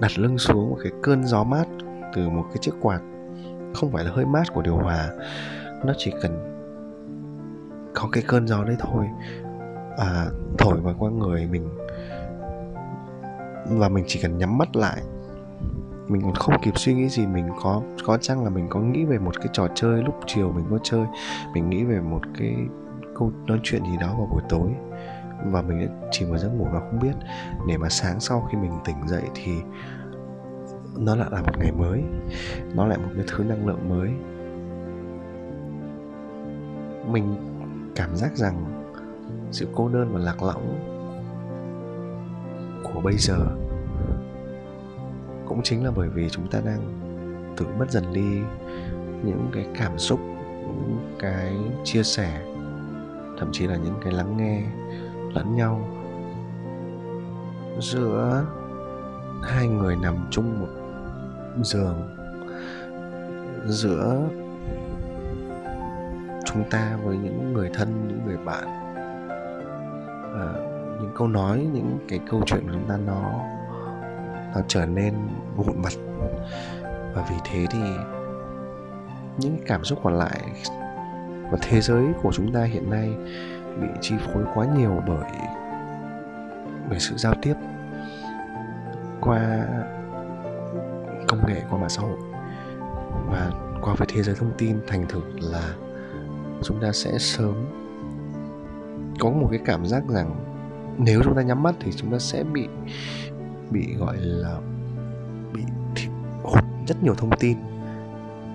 đặt 0.00 0.18
lưng 0.18 0.38
xuống 0.38 0.70
một 0.70 0.78
cái 0.82 0.92
cơn 1.02 1.24
gió 1.24 1.44
mát 1.44 1.66
từ 2.16 2.28
một 2.28 2.44
cái 2.48 2.56
chiếc 2.60 2.74
quạt 2.80 3.00
không 3.74 3.90
phải 3.90 4.04
là 4.04 4.10
hơi 4.10 4.26
mát 4.26 4.44
của 4.54 4.62
điều 4.62 4.76
hòa. 4.76 5.08
Nó 5.84 5.92
chỉ 5.98 6.12
cần 6.22 6.62
có 7.94 8.08
cái 8.12 8.22
cơn 8.26 8.48
gió 8.48 8.64
đấy 8.64 8.76
thôi. 8.78 9.06
À, 9.98 10.26
thổi 10.58 10.80
vào 10.80 10.94
qua 10.98 11.10
người 11.10 11.48
mình. 11.50 11.68
Và 13.70 13.88
mình 13.88 14.04
chỉ 14.06 14.20
cần 14.22 14.38
nhắm 14.38 14.58
mắt 14.58 14.76
lại. 14.76 15.02
Mình 16.08 16.22
còn 16.22 16.34
không 16.34 16.54
kịp 16.62 16.78
suy 16.78 16.94
nghĩ 16.94 17.08
gì 17.08 17.26
mình 17.26 17.48
có 17.62 17.82
có 18.06 18.18
chăng 18.20 18.44
là 18.44 18.50
mình 18.50 18.66
có 18.70 18.80
nghĩ 18.80 19.04
về 19.04 19.18
một 19.18 19.36
cái 19.38 19.48
trò 19.52 19.68
chơi 19.74 20.02
lúc 20.02 20.14
chiều 20.26 20.52
mình 20.52 20.64
có 20.70 20.78
chơi 20.82 21.04
mình 21.54 21.70
nghĩ 21.70 21.84
về 21.84 22.00
một 22.00 22.20
cái 22.38 22.56
câu 23.14 23.32
nói 23.46 23.60
chuyện 23.62 23.82
gì 23.84 23.96
đó 24.00 24.14
vào 24.18 24.28
buổi 24.32 24.42
tối. 24.48 24.70
Và 25.44 25.62
mình 25.62 25.88
chỉ 26.10 26.24
vào 26.24 26.38
giấc 26.38 26.48
ngủ 26.48 26.64
mà 26.64 26.80
không 26.80 27.00
biết. 27.02 27.14
Để 27.68 27.76
mà 27.76 27.88
sáng 27.88 28.20
sau 28.20 28.48
khi 28.50 28.58
mình 28.58 28.72
tỉnh 28.84 29.08
dậy 29.08 29.22
thì 29.34 29.52
nó 30.98 31.16
lại 31.16 31.28
là 31.32 31.42
một 31.42 31.58
ngày 31.58 31.72
mới. 31.72 32.02
Nó 32.74 32.86
lại 32.86 32.98
một 32.98 33.10
cái 33.16 33.24
thứ 33.28 33.44
năng 33.44 33.66
lượng 33.66 33.88
mới. 33.88 34.10
Mình 37.12 37.34
cảm 37.94 38.16
giác 38.16 38.36
rằng 38.36 38.64
sự 39.50 39.68
cô 39.74 39.88
đơn 39.88 40.12
và 40.12 40.20
lạc 40.20 40.42
lõng 40.42 40.78
của 42.84 43.00
bây 43.00 43.16
giờ 43.18 43.38
cũng 45.48 45.62
chính 45.62 45.84
là 45.84 45.90
bởi 45.96 46.08
vì 46.08 46.28
chúng 46.28 46.48
ta 46.48 46.60
đang 46.64 46.80
tự 47.56 47.66
mất 47.78 47.90
dần 47.90 48.12
đi 48.12 48.40
những 49.24 49.48
cái 49.52 49.66
cảm 49.78 49.98
xúc, 49.98 50.20
những 50.62 51.16
cái 51.18 51.56
chia 51.84 52.02
sẻ, 52.02 52.42
thậm 53.38 53.48
chí 53.52 53.66
là 53.66 53.76
những 53.76 53.94
cái 54.04 54.12
lắng 54.12 54.36
nghe 54.36 54.62
lẫn 55.34 55.56
nhau. 55.56 55.88
Giữa 57.80 58.46
hai 59.42 59.68
người 59.68 59.96
nằm 59.96 60.14
chung 60.30 60.60
một 60.60 60.85
giường 61.64 62.16
giữa 63.66 64.28
chúng 66.44 66.70
ta 66.70 66.98
với 67.04 67.16
những 67.16 67.52
người 67.52 67.70
thân 67.74 68.08
những 68.08 68.20
người 68.26 68.36
bạn. 68.36 68.64
À, 70.34 70.48
những 71.00 71.12
câu 71.14 71.28
nói 71.28 71.66
những 71.72 71.98
cái 72.08 72.20
câu 72.30 72.42
chuyện 72.46 72.60
của 72.66 72.72
chúng 72.72 72.88
ta 72.88 72.96
nó 73.06 73.40
nó 74.54 74.60
trở 74.68 74.86
nên 74.86 75.14
vụn 75.56 75.82
vặt. 75.82 75.92
Và 77.14 77.26
vì 77.30 77.36
thế 77.44 77.66
thì 77.70 77.80
những 79.38 79.58
cảm 79.66 79.84
xúc 79.84 79.98
còn 80.02 80.14
lại 80.14 80.40
và 81.50 81.58
thế 81.62 81.80
giới 81.80 82.04
của 82.22 82.32
chúng 82.32 82.52
ta 82.52 82.62
hiện 82.62 82.90
nay 82.90 83.10
bị 83.80 83.88
chi 84.00 84.14
phối 84.20 84.44
quá 84.54 84.66
nhiều 84.78 85.02
bởi 85.06 85.30
bởi 86.88 87.00
sự 87.00 87.16
giao 87.16 87.34
tiếp 87.42 87.54
qua 89.20 89.66
công 91.28 91.46
nghệ 91.46 91.62
qua 91.70 91.78
mạng 91.78 91.88
xã 91.88 92.02
hội. 92.02 92.18
Và 93.30 93.50
qua 93.82 93.94
về 93.98 94.06
thế 94.08 94.22
giới 94.22 94.34
thông 94.34 94.52
tin 94.58 94.80
thành 94.86 95.06
thử 95.08 95.20
là 95.34 95.74
chúng 96.62 96.80
ta 96.80 96.92
sẽ 96.92 97.18
sớm 97.18 97.54
có 99.18 99.30
một 99.30 99.48
cái 99.50 99.60
cảm 99.64 99.86
giác 99.86 100.02
rằng 100.08 100.36
nếu 100.98 101.20
chúng 101.24 101.34
ta 101.36 101.42
nhắm 101.42 101.62
mắt 101.62 101.74
thì 101.80 101.92
chúng 101.92 102.12
ta 102.12 102.18
sẽ 102.18 102.44
bị 102.44 102.68
bị 103.70 103.94
gọi 103.98 104.16
là 104.16 104.58
bị 105.52 105.62
hụt 106.42 106.64
rất 106.86 107.02
nhiều 107.02 107.14
thông 107.14 107.30
tin. 107.40 107.58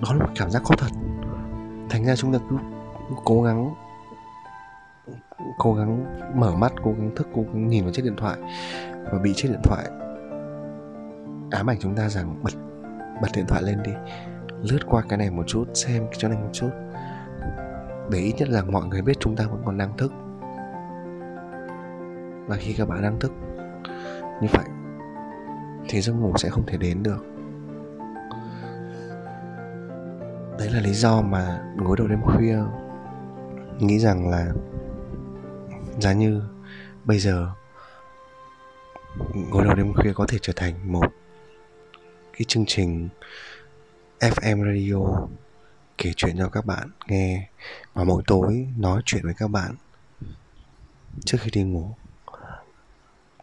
Đó 0.01 0.13
là 0.13 0.25
một 0.25 0.31
cảm 0.35 0.51
giác 0.51 0.63
khó 0.63 0.75
thật. 0.77 0.91
Thành 1.89 2.05
ra 2.05 2.15
chúng 2.15 2.33
ta 2.33 2.39
cứ 2.49 2.55
cố 3.25 3.41
gắng 3.41 3.73
cố 5.57 5.73
gắng 5.73 6.05
mở 6.35 6.55
mắt, 6.55 6.73
cố 6.83 6.91
gắng 6.91 7.11
thức, 7.15 7.27
cố 7.35 7.41
gắng 7.41 7.67
nhìn 7.67 7.83
vào 7.83 7.93
chiếc 7.93 8.05
điện 8.05 8.15
thoại 8.17 8.37
và 9.11 9.19
bị 9.23 9.33
chiếc 9.35 9.49
điện 9.49 9.61
thoại 9.63 9.85
ám 11.51 11.69
ảnh 11.69 11.77
chúng 11.79 11.95
ta 11.95 12.09
rằng 12.09 12.43
bật 12.43 12.53
bật 13.21 13.27
điện 13.35 13.45
thoại 13.47 13.63
lên 13.63 13.83
đi. 13.83 13.91
Lướt 14.61 14.79
qua 14.87 15.03
cái 15.09 15.17
này 15.17 15.29
một 15.29 15.43
chút, 15.47 15.65
xem 15.73 16.03
cái 16.03 16.15
chỗ 16.17 16.27
này 16.27 16.37
một 16.37 16.49
chút. 16.53 16.69
Để 18.11 18.19
ít 18.19 18.33
nhất 18.37 18.49
là 18.49 18.63
mọi 18.63 18.85
người 18.85 19.01
biết 19.01 19.17
chúng 19.19 19.35
ta 19.35 19.45
vẫn 19.45 19.61
còn 19.65 19.77
đang 19.77 19.97
thức. 19.97 20.11
Và 22.47 22.55
khi 22.59 22.73
các 22.73 22.87
bạn 22.87 23.01
đang 23.01 23.19
thức, 23.19 23.31
như 24.41 24.47
vậy, 24.51 24.65
thì 25.89 26.01
giấc 26.01 26.13
ngủ 26.13 26.33
sẽ 26.37 26.49
không 26.49 26.65
thể 26.65 26.77
đến 26.77 27.03
được. 27.03 27.25
Đấy 30.59 30.69
là 30.69 30.81
lý 30.81 30.93
do 30.93 31.21
mà 31.21 31.61
gối 31.77 31.97
đầu 31.97 32.07
đêm 32.07 32.21
khuya 32.21 32.59
nghĩ 33.79 33.99
rằng 33.99 34.29
là 34.29 34.51
giá 35.99 36.13
như 36.13 36.41
bây 37.05 37.19
giờ, 37.19 37.49
gối 39.51 39.65
đầu 39.65 39.75
đêm 39.75 39.93
khuya 39.93 40.13
có 40.13 40.25
thể 40.29 40.37
trở 40.41 40.53
thành 40.55 40.91
một 40.91 41.07
cái 42.41 42.45
chương 42.47 42.65
trình 42.67 43.09
FM 44.19 44.65
radio 44.65 45.27
kể 45.97 46.13
chuyện 46.15 46.37
cho 46.37 46.49
các 46.49 46.65
bạn 46.65 46.89
nghe. 47.07 47.49
Và 47.93 48.03
mỗi 48.03 48.23
tối 48.27 48.67
nói 48.77 49.01
chuyện 49.05 49.23
với 49.23 49.33
các 49.33 49.47
bạn 49.47 49.75
trước 51.25 51.37
khi 51.41 51.51
đi 51.51 51.63
ngủ. 51.63 51.95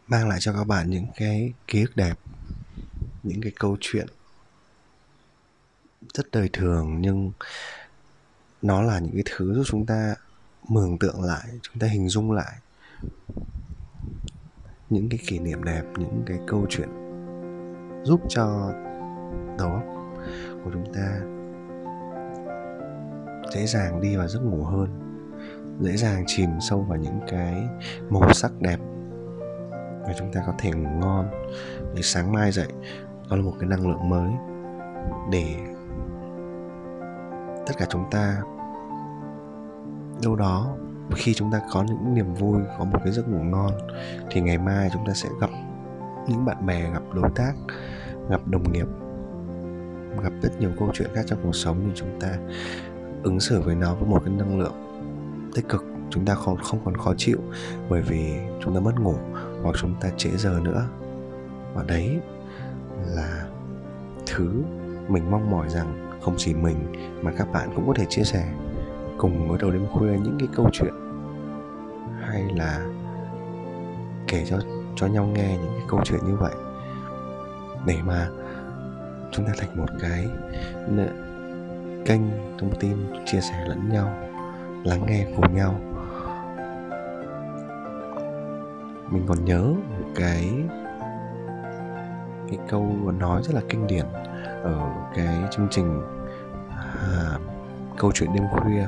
Mang 0.06 0.28
lại 0.28 0.38
cho 0.40 0.52
các 0.52 0.64
bạn 0.64 0.90
những 0.90 1.06
cái 1.16 1.52
ký 1.66 1.82
ức 1.82 1.96
đẹp, 1.96 2.18
những 3.22 3.40
cái 3.42 3.52
câu 3.58 3.76
chuyện 3.80 4.06
rất 6.14 6.30
đời 6.32 6.50
thường, 6.52 7.00
nhưng 7.00 7.32
nó 8.62 8.82
là 8.82 8.98
những 8.98 9.12
cái 9.12 9.24
thứ 9.26 9.54
giúp 9.54 9.64
chúng 9.66 9.86
ta 9.86 10.14
mường 10.68 10.98
tượng 10.98 11.22
lại, 11.22 11.48
chúng 11.62 11.78
ta 11.78 11.86
hình 11.86 12.08
dung 12.08 12.32
lại 12.32 12.54
những 14.90 15.08
cái 15.08 15.18
kỷ 15.26 15.38
niệm 15.38 15.64
đẹp, 15.64 15.82
những 15.96 16.22
cái 16.26 16.38
câu 16.46 16.66
chuyện 16.70 16.88
giúp 18.04 18.20
cho 18.28 18.72
đầu 19.58 19.70
óc 19.70 19.82
của 20.64 20.70
chúng 20.72 20.94
ta 20.94 21.20
dễ 23.54 23.66
dàng 23.66 24.00
đi 24.00 24.16
vào 24.16 24.28
giấc 24.28 24.40
ngủ 24.40 24.64
hơn, 24.64 24.88
dễ 25.80 25.96
dàng 25.96 26.24
chìm 26.26 26.50
sâu 26.60 26.80
vào 26.88 26.98
những 26.98 27.20
cái 27.28 27.68
màu 28.10 28.32
sắc 28.32 28.52
đẹp 28.60 28.78
và 30.06 30.14
chúng 30.18 30.32
ta 30.32 30.42
có 30.46 30.52
thể 30.58 30.70
ngủ 30.70 30.88
ngon 31.00 31.28
để 31.94 32.02
sáng 32.02 32.32
mai 32.32 32.52
dậy. 32.52 32.68
Đó 33.30 33.36
là 33.36 33.42
một 33.42 33.52
cái 33.60 33.68
năng 33.68 33.88
lượng 33.88 34.08
mới 34.08 34.30
để 35.30 35.54
tất 37.66 37.74
cả 37.78 37.86
chúng 37.88 38.04
ta 38.10 38.42
đâu 40.22 40.36
đó 40.36 40.76
khi 41.16 41.34
chúng 41.34 41.52
ta 41.52 41.60
có 41.72 41.82
những 41.82 42.14
niềm 42.14 42.34
vui, 42.34 42.60
có 42.78 42.84
một 42.84 42.98
cái 43.04 43.12
giấc 43.12 43.28
ngủ 43.28 43.42
ngon 43.42 43.72
thì 44.30 44.40
ngày 44.40 44.58
mai 44.58 44.90
chúng 44.92 45.06
ta 45.06 45.12
sẽ 45.14 45.28
gặp 45.40 45.50
những 46.28 46.44
bạn 46.44 46.66
bè, 46.66 46.90
gặp 46.90 47.02
đối 47.14 47.30
tác, 47.34 47.52
gặp 48.30 48.40
đồng 48.46 48.72
nghiệp 48.72 48.86
gặp 50.22 50.32
rất 50.42 50.60
nhiều 50.60 50.70
câu 50.78 50.90
chuyện 50.94 51.08
khác 51.14 51.22
trong 51.26 51.38
cuộc 51.42 51.54
sống 51.54 51.76
nhưng 51.82 51.94
chúng 51.94 52.20
ta 52.20 52.28
ứng 53.22 53.40
xử 53.40 53.60
với 53.60 53.74
nó 53.74 53.94
với 53.94 54.08
một 54.08 54.22
cái 54.24 54.34
năng 54.34 54.58
lượng 54.58 54.74
tích 55.54 55.68
cực, 55.68 55.84
chúng 56.10 56.24
ta 56.24 56.34
không 56.34 56.56
không 56.56 56.80
còn 56.84 56.96
khó 56.96 57.14
chịu 57.16 57.38
bởi 57.88 58.02
vì 58.02 58.34
chúng 58.64 58.74
ta 58.74 58.80
mất 58.80 59.00
ngủ 59.00 59.14
hoặc 59.62 59.76
chúng 59.80 59.94
ta 60.00 60.10
trễ 60.16 60.30
giờ 60.30 60.60
nữa. 60.62 60.84
Và 61.74 61.84
đấy 61.88 62.18
là 63.06 63.46
thứ 64.26 64.62
mình 65.08 65.30
mong 65.30 65.50
mỏi 65.50 65.68
rằng 65.68 66.18
không 66.22 66.34
chỉ 66.36 66.54
mình 66.54 66.76
mà 67.22 67.32
các 67.38 67.52
bạn 67.52 67.70
cũng 67.76 67.86
có 67.86 67.92
thể 67.96 68.04
chia 68.08 68.24
sẻ 68.24 68.52
cùng 69.18 69.48
với 69.48 69.58
đầu 69.58 69.70
đêm 69.70 69.86
khuya 69.92 70.10
những 70.10 70.36
cái 70.38 70.48
câu 70.54 70.70
chuyện 70.72 70.94
hay 72.20 72.44
là 72.56 72.86
kể 74.28 74.44
cho 74.46 74.58
cho 74.96 75.06
nhau 75.06 75.26
nghe 75.26 75.58
những 75.62 75.72
cái 75.78 75.86
câu 75.88 76.00
chuyện 76.04 76.20
như 76.26 76.36
vậy. 76.36 76.54
Để 77.86 77.96
mà 78.06 78.28
chúng 79.32 79.46
ta 79.46 79.52
thành 79.58 79.76
một 79.76 79.88
cái 80.00 80.28
kênh 82.04 82.20
thông 82.58 82.74
tin 82.80 82.96
chia 83.26 83.40
sẻ 83.40 83.64
lẫn 83.68 83.88
nhau 83.92 84.16
lắng 84.84 85.06
nghe 85.06 85.26
cùng 85.36 85.54
nhau. 85.54 85.74
Mình 89.10 89.24
còn 89.28 89.44
nhớ 89.44 89.62
một 89.98 90.06
cái 90.14 90.52
cái 92.48 92.58
câu 92.68 92.96
nói 93.18 93.42
rất 93.42 93.54
là 93.54 93.60
kinh 93.68 93.86
điển 93.86 94.06
ở 94.62 94.90
cái 95.14 95.36
chương 95.50 95.68
trình 95.70 96.02
à, 97.00 97.38
câu 97.98 98.12
chuyện 98.14 98.30
đêm 98.34 98.44
khuya. 98.50 98.86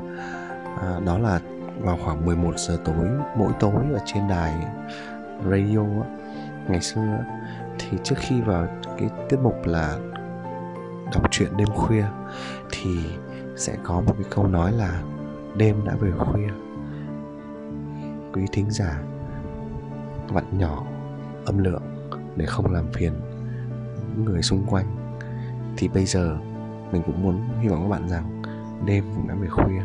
À, 0.81 1.01
đó 1.07 1.19
là 1.19 1.41
vào 1.81 1.99
khoảng 2.05 2.27
11 2.27 2.59
giờ 2.59 2.79
tối 2.85 3.09
mỗi 3.37 3.53
tối 3.61 3.85
ở 3.93 3.99
trên 4.07 4.29
đài 4.29 4.55
radio 5.51 5.85
ngày 6.69 6.81
xưa 6.81 7.25
thì 7.79 7.99
trước 8.05 8.17
khi 8.19 8.41
vào 8.41 8.67
cái 8.99 9.11
tiết 9.29 9.37
mục 9.43 9.67
là 9.67 9.99
đọc 11.15 11.31
truyện 11.31 11.57
đêm 11.57 11.69
khuya 11.75 12.05
thì 12.71 12.99
sẽ 13.57 13.77
có 13.83 14.01
một 14.01 14.15
cái 14.19 14.27
câu 14.31 14.47
nói 14.47 14.73
là 14.73 15.03
đêm 15.57 15.85
đã 15.85 15.95
về 16.01 16.11
khuya. 16.19 16.49
Quý 18.33 18.43
thính 18.53 18.71
giả 18.71 19.03
vặn 20.29 20.59
nhỏ, 20.59 20.85
âm 21.47 21.59
lượng 21.59 21.83
để 22.37 22.47
không 22.47 22.73
làm 22.73 22.93
phiền 22.93 23.13
những 24.17 24.25
người 24.25 24.43
xung 24.43 24.67
quanh. 24.67 24.87
Thì 25.77 25.89
bây 25.89 26.05
giờ 26.05 26.39
mình 26.93 27.03
cũng 27.07 27.23
muốn 27.23 27.49
hy 27.61 27.69
vọng 27.69 27.83
các 27.83 27.89
bạn 27.89 28.09
rằng 28.09 28.43
đêm 28.87 29.05
cũng 29.15 29.29
đã 29.29 29.35
về 29.35 29.49
khuya. 29.49 29.83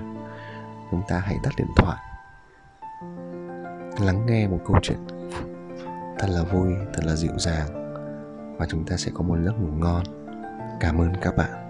Chúng 0.92 1.02
ta 1.08 1.20
hãy 1.20 1.38
tắt 1.44 1.52
điện 1.58 1.68
thoại, 1.76 1.98
lắng 4.00 4.26
nghe 4.26 4.48
một 4.48 4.60
câu 4.66 4.78
chuyện 4.82 5.00
thật 6.20 6.28
là 6.30 6.44
vui, 6.44 6.74
thật 6.94 7.06
là 7.06 7.16
dịu 7.16 7.38
dàng 7.38 7.68
và 8.60 8.66
chúng 8.70 8.86
ta 8.86 8.98
sẽ 8.98 9.12
có 9.14 9.24
một 9.24 9.38
giấc 9.46 9.60
ngủ 9.60 9.72
ngon 9.78 10.04
cảm 10.80 11.02
ơn 11.02 11.14
các 11.22 11.36
bạn. 11.36 11.65